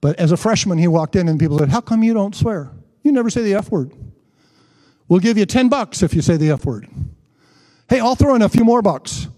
[0.00, 2.70] But as a freshman, he walked in and people said, How come you don't swear?
[3.02, 3.92] You never say the F word.
[5.08, 6.88] We'll give you 10 bucks if you say the F word.
[7.88, 9.28] Hey, I'll throw in a few more bucks.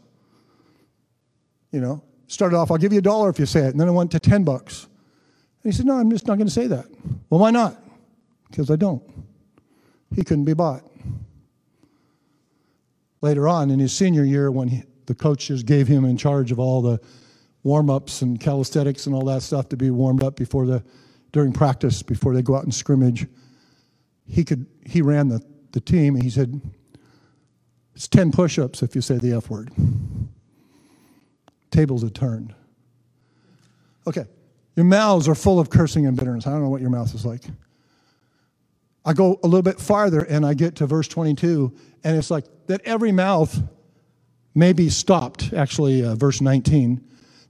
[1.71, 3.71] You know, started off, I'll give you a dollar if you say it.
[3.71, 4.89] And then I went to 10 bucks.
[5.63, 6.87] And he said, No, I'm just not going to say that.
[7.29, 7.81] Well, why not?
[8.51, 9.03] Because I don't.
[10.15, 10.83] He couldn't be bought.
[13.21, 16.59] Later on in his senior year, when he, the coaches gave him in charge of
[16.59, 16.99] all the
[17.63, 20.83] warm ups and calisthenics and all that stuff to be warmed up before the,
[21.31, 23.27] during practice, before they go out and scrimmage,
[24.27, 25.41] he, could, he ran the,
[25.73, 26.61] the team and he said,
[27.95, 29.71] It's 10 push ups if you say the F word.
[31.71, 32.55] Tables had turned.
[34.07, 34.25] Okay.
[34.77, 36.47] Your mouths are full of cursing and bitterness.
[36.47, 37.45] I don't know what your mouth is like.
[39.05, 41.73] I go a little bit farther and I get to verse 22,
[42.05, 43.61] and it's like that every mouth
[44.55, 47.03] may be stopped, actually, uh, verse 19,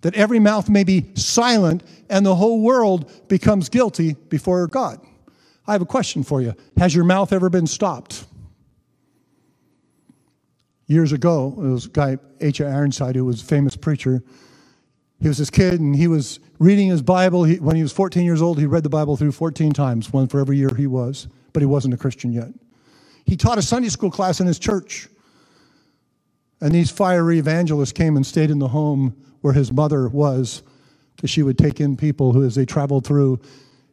[0.02, 5.00] that every mouth may be silent and the whole world becomes guilty before God.
[5.66, 6.54] I have a question for you.
[6.78, 8.26] Has your mouth ever been stopped?
[10.90, 12.66] Years ago, there was a guy, H.A.
[12.66, 14.24] Ironside, who was a famous preacher.
[15.20, 17.44] He was this kid and he was reading his Bible.
[17.44, 20.26] He, when he was 14 years old, he read the Bible through 14 times, one
[20.26, 22.48] for every year he was, but he wasn't a Christian yet.
[23.24, 25.08] He taught a Sunday school class in his church.
[26.60, 30.64] And these fiery evangelists came and stayed in the home where his mother was,
[31.14, 33.38] because she would take in people who, as they traveled through,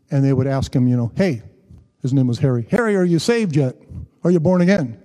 [0.09, 1.43] and they would ask him, you know, hey,
[2.01, 2.65] his name was Harry.
[2.71, 3.75] Harry, are you saved yet?
[4.23, 4.99] Are you born again?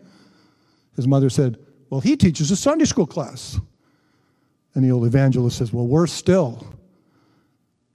[0.96, 1.58] His mother said,
[1.92, 3.60] well, he teaches a Sunday school class.
[4.74, 6.66] And the old evangelist says, Well, worse still.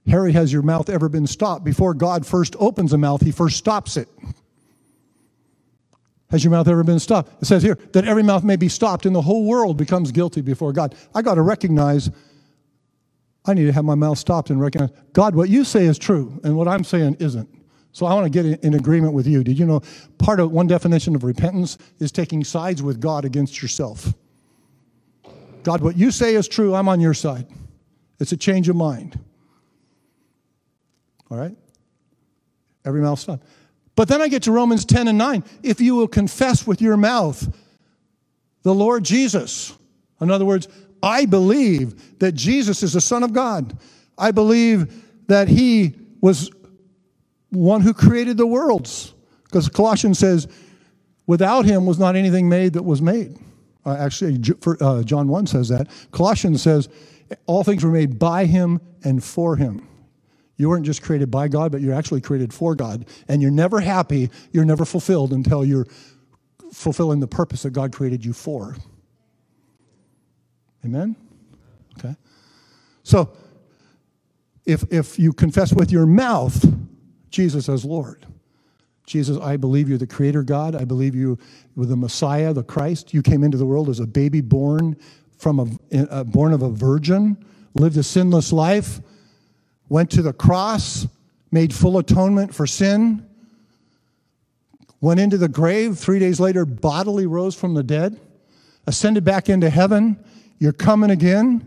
[0.06, 1.64] Harry, has your mouth ever been stopped?
[1.64, 4.08] Before God first opens a mouth, he first stops it.
[6.30, 7.42] Has your mouth ever been stopped?
[7.42, 10.42] It says here that every mouth may be stopped and the whole world becomes guilty
[10.42, 10.94] before God.
[11.12, 12.08] I got to recognize
[13.46, 16.40] I need to have my mouth stopped and recognize God, what you say is true
[16.44, 17.48] and what I'm saying isn't.
[17.98, 19.42] So I want to get in agreement with you.
[19.42, 19.82] Did you know
[20.18, 24.14] part of one definition of repentance is taking sides with God against yourself?
[25.64, 27.48] God, what you say is true, I'm on your side.
[28.20, 29.18] It's a change of mind.
[31.28, 31.56] All right?
[32.84, 33.42] Every mouth stopped.
[33.96, 35.42] But then I get to Romans 10 and 9.
[35.64, 37.52] If you will confess with your mouth
[38.62, 39.76] the Lord Jesus,
[40.20, 40.68] in other words,
[41.02, 43.76] I believe that Jesus is the Son of God.
[44.16, 46.52] I believe that He was
[47.50, 49.14] one who created the worlds.
[49.44, 50.48] Because Colossians says,
[51.26, 53.36] without Him was not anything made that was made.
[53.84, 54.38] Uh, actually,
[54.80, 55.88] uh, John 1 says that.
[56.12, 56.88] Colossians says,
[57.46, 59.86] all things were made by Him and for Him.
[60.56, 63.06] You weren't just created by God, but you're actually created for God.
[63.28, 65.86] And you're never happy, you're never fulfilled until you're
[66.72, 68.76] fulfilling the purpose that God created you for.
[70.84, 71.16] Amen?
[71.98, 72.14] Okay.
[73.02, 73.32] So,
[74.66, 76.62] if, if you confess with your mouth
[77.30, 78.26] Jesus as Lord,
[79.06, 80.74] Jesus, I believe you're the creator God.
[80.74, 81.38] I believe you
[81.76, 83.14] were the Messiah, the Christ.
[83.14, 84.96] You came into the world as a baby born
[85.38, 87.36] from a, born of a virgin,
[87.74, 89.00] lived a sinless life
[89.88, 91.06] went to the cross,
[91.50, 93.26] made full atonement for sin,
[95.00, 98.20] went into the grave, three days later, bodily rose from the dead,
[98.86, 100.22] ascended back into heaven.
[100.58, 101.64] You're coming again.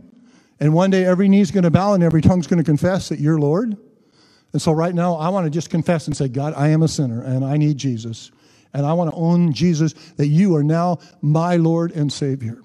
[0.60, 3.20] And one day every knee's going to bow and every tongue's going to confess that
[3.20, 3.78] you're Lord.
[4.54, 6.88] And so right now, I want to just confess and say, God, I am a
[6.88, 8.32] sinner and I need Jesus.
[8.74, 12.62] And I want to own Jesus, that you are now my Lord and Savior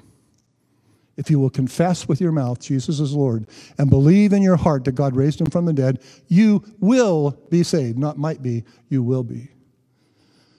[1.16, 3.46] if you will confess with your mouth Jesus is Lord
[3.78, 7.62] and believe in your heart that God raised him from the dead, you will be
[7.62, 7.98] saved.
[7.98, 9.48] Not might be, you will be.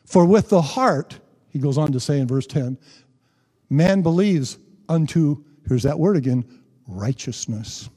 [0.05, 1.19] For with the heart,
[1.49, 2.77] he goes on to say in verse 10,
[3.69, 4.57] man believes
[4.89, 6.45] unto, here's that word again,
[6.87, 7.89] righteousness.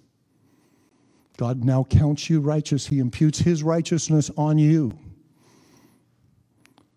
[1.41, 2.89] God now counts you righteous.
[2.89, 4.93] He imputes his righteousness on you.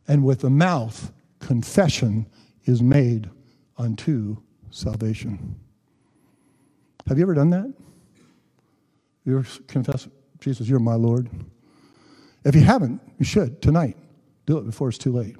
[0.05, 2.27] And with the mouth, confession
[2.65, 3.29] is made
[3.77, 4.35] unto
[4.69, 5.55] salvation.
[7.07, 7.73] Have you ever done that?
[9.23, 10.09] You ever confess,
[10.41, 11.29] Jesus, you're my Lord?
[12.43, 13.95] If you haven't, you should tonight.
[14.45, 15.37] Do it before it's too late.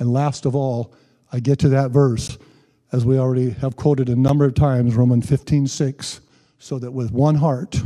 [0.00, 0.92] And last of all,
[1.30, 2.38] I get to that verse,
[2.90, 6.22] as we already have quoted a number of times, Romans 15, 6,
[6.58, 7.80] so that with one heart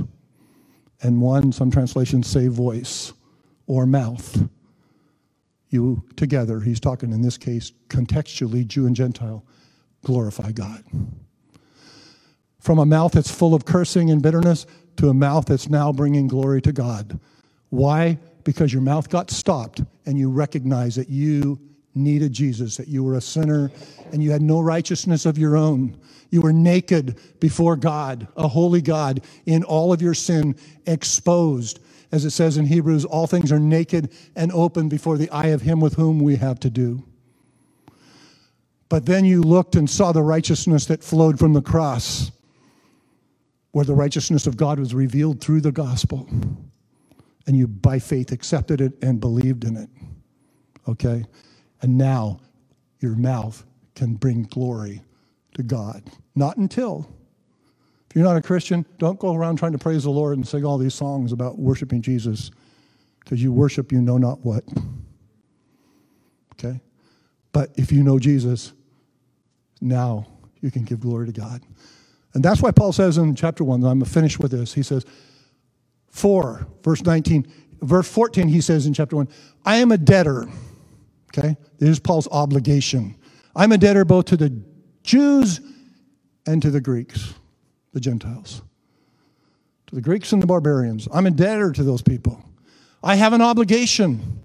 [1.02, 3.12] and one, some translations say voice
[3.66, 4.48] or mouth,
[5.68, 9.44] you together, he's talking in this case contextually, Jew and Gentile,
[10.04, 10.84] glorify God.
[12.58, 14.66] From a mouth that's full of cursing and bitterness
[14.96, 17.18] to a mouth that's now bringing glory to God.
[17.70, 18.18] Why?
[18.44, 21.58] Because your mouth got stopped and you recognize that you
[21.94, 23.70] needed Jesus, that you were a sinner
[24.12, 25.96] and you had no righteousness of your own.
[26.30, 31.80] You were naked before God, a holy God, in all of your sin, exposed.
[32.10, 35.62] As it says in Hebrews, all things are naked and open before the eye of
[35.62, 37.04] Him with whom we have to do.
[38.88, 42.30] But then you looked and saw the righteousness that flowed from the cross,
[43.72, 46.28] where the righteousness of God was revealed through the gospel.
[47.46, 49.88] And you, by faith, accepted it and believed in it.
[50.86, 51.24] Okay?
[51.82, 52.40] And now
[53.00, 53.64] your mouth
[53.94, 55.02] can bring glory
[55.54, 56.04] to God.
[56.34, 57.08] Not until.
[58.08, 60.64] If you're not a Christian, don't go around trying to praise the Lord and sing
[60.64, 62.50] all these songs about worshiping Jesus
[63.20, 64.64] because you worship you know not what.
[66.54, 66.80] Okay?
[67.52, 68.72] But if you know Jesus,
[69.80, 70.26] now
[70.60, 71.62] you can give glory to God.
[72.34, 74.72] And that's why Paul says in chapter 1, I'm finished with this.
[74.72, 75.04] He says,
[76.08, 77.50] 4, verse 19,
[77.80, 79.28] verse 14, he says in chapter 1,
[79.64, 80.48] I am a debtor.
[81.36, 81.56] Okay?
[81.78, 83.16] This is Paul's obligation.
[83.56, 84.62] I'm a debtor both to the
[85.02, 85.60] Jews
[86.46, 87.34] and to the Greeks,
[87.92, 88.62] the Gentiles,
[89.86, 91.08] to the Greeks and the barbarians.
[91.12, 92.42] I'm a debtor to those people.
[93.02, 94.40] I have an obligation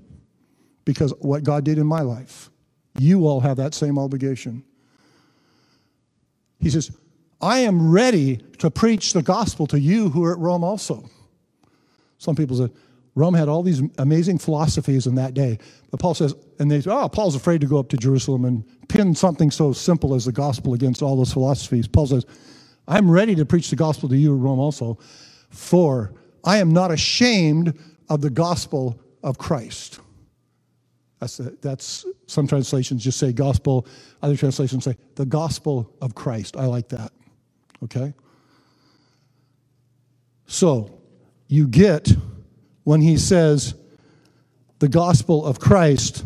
[0.86, 2.50] because what God did in my life.
[2.98, 4.64] You all have that same obligation.
[6.60, 6.92] He says,
[7.40, 11.08] I am ready to preach the gospel to you who are at Rome also.
[12.18, 12.74] Some people say,
[13.18, 15.58] Rome had all these amazing philosophies in that day.
[15.90, 18.64] But Paul says, and they say, oh, Paul's afraid to go up to Jerusalem and
[18.90, 21.88] pin something so simple as the gospel against all those philosophies.
[21.88, 22.28] Paul says,
[22.88, 25.00] I'm ready to preach the gospel to you Rome also,
[25.50, 26.14] for
[26.44, 27.76] I am not ashamed
[28.08, 30.00] of the gospel of Christ.
[31.20, 33.88] That's, that's some translations just say gospel.
[34.22, 36.56] Other translations say the gospel of Christ.
[36.56, 37.12] I like that.
[37.84, 38.14] Okay?
[40.46, 41.00] So,
[41.48, 42.12] you get
[42.88, 43.76] when he says
[44.80, 46.24] the gospel of Christ.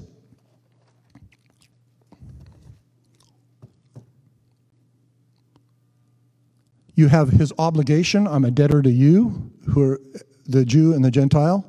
[6.94, 8.28] You have his obligation.
[8.28, 10.02] I'm a debtor to you, who are
[10.46, 11.68] the Jew and the Gentile.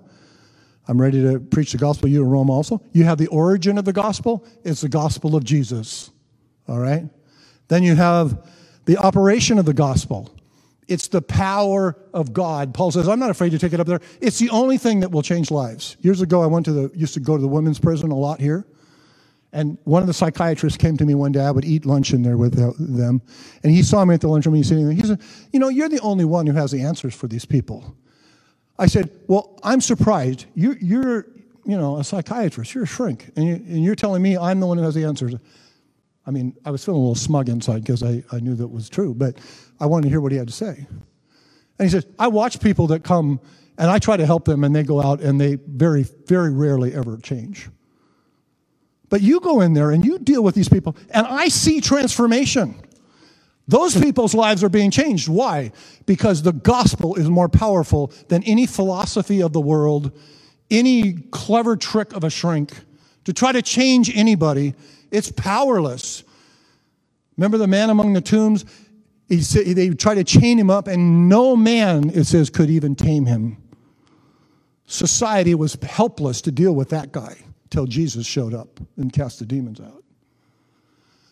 [0.87, 2.83] I'm ready to preach the gospel you in Rome also.
[2.93, 4.47] You have the origin of the gospel.
[4.63, 6.11] It's the gospel of Jesus.
[6.69, 7.09] All right?
[7.69, 8.47] Then you have
[8.85, 10.37] the operation of the gospel.
[10.93, 12.75] It's the power of God.
[12.75, 14.01] Paul says, I'm not afraid to take it up there.
[14.21, 15.97] It's the only thing that will change lives.
[16.01, 18.41] Years ago, I went to the, used to go to the women's prison a lot
[18.41, 18.67] here.
[19.55, 21.41] And one of the psychiatrists came to me one day.
[21.41, 23.23] I would eat lunch in there with them.
[23.63, 24.63] And he saw me at the lunchroom.
[24.63, 24.95] Sitting there.
[24.95, 25.21] He said,
[25.51, 27.97] You know, you're the only one who has the answers for these people.
[28.79, 30.45] I said, Well, I'm surprised.
[30.55, 31.27] You, you're,
[31.65, 32.75] you know, a psychiatrist.
[32.75, 33.31] You're a shrink.
[33.37, 35.35] And, you, and you're telling me I'm the one who has the answers.
[36.27, 38.89] I mean, I was feeling a little smug inside because I, I knew that was
[38.89, 39.39] true, but
[39.81, 40.87] I wanted to hear what he had to say.
[41.79, 43.41] And he says, I watch people that come
[43.77, 46.95] and I try to help them and they go out and they very, very rarely
[46.95, 47.69] ever change.
[49.09, 52.81] But you go in there and you deal with these people and I see transformation.
[53.67, 55.29] Those people's lives are being changed.
[55.29, 55.73] Why?
[56.07, 60.13] Because the gospel is more powerful than any philosophy of the world,
[60.71, 62.73] any clever trick of a shrink
[63.25, 64.75] to try to change anybody
[65.13, 66.25] it's powerless.
[67.37, 68.65] Remember the man among the tombs?
[69.29, 72.97] He said, they tried to chain him up, and no man, it says, could even
[72.97, 73.57] tame him.
[74.87, 77.37] Society was helpless to deal with that guy
[77.71, 80.03] till Jesus showed up and cast the demons out.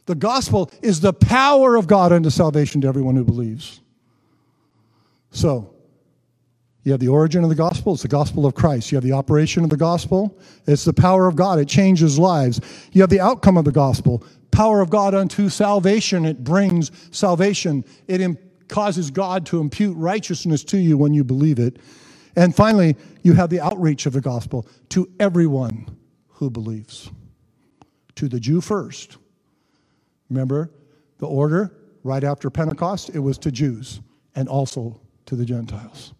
[0.07, 3.81] The gospel is the power of God unto salvation to everyone who believes.
[5.31, 5.74] So,
[6.82, 8.90] you have the origin of the gospel, it's the gospel of Christ.
[8.90, 12.61] You have the operation of the gospel, it's the power of God, it changes lives.
[12.93, 17.85] You have the outcome of the gospel, power of God unto salvation, it brings salvation.
[18.09, 21.78] It causes God to impute righteousness to you when you believe it.
[22.36, 25.86] And finally, you have the outreach of the gospel to everyone
[26.28, 27.11] who believes.
[28.16, 29.19] To the Jew first.
[30.28, 30.70] Remember
[31.19, 33.11] the order right after Pentecost?
[33.11, 34.01] It was to Jews
[34.35, 36.12] and also to the Gentiles.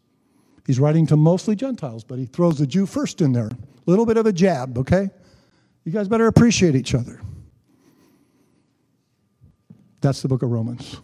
[0.70, 3.48] He's writing to mostly Gentiles, but he throws the Jew first in there.
[3.48, 3.56] A
[3.86, 5.10] little bit of a jab, okay?
[5.82, 7.20] You guys better appreciate each other.
[10.01, 11.01] That's the book of Romans.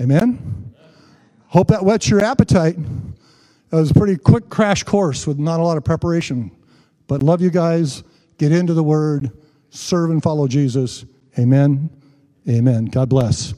[0.00, 0.74] Amen?
[1.48, 2.78] Hope that whets your appetite.
[2.78, 6.50] It was a pretty quick crash course with not a lot of preparation.
[7.08, 8.02] But love you guys.
[8.38, 9.32] Get into the word,
[9.68, 11.04] serve and follow Jesus.
[11.38, 11.90] Amen.
[12.48, 12.86] Amen.
[12.86, 13.52] God bless.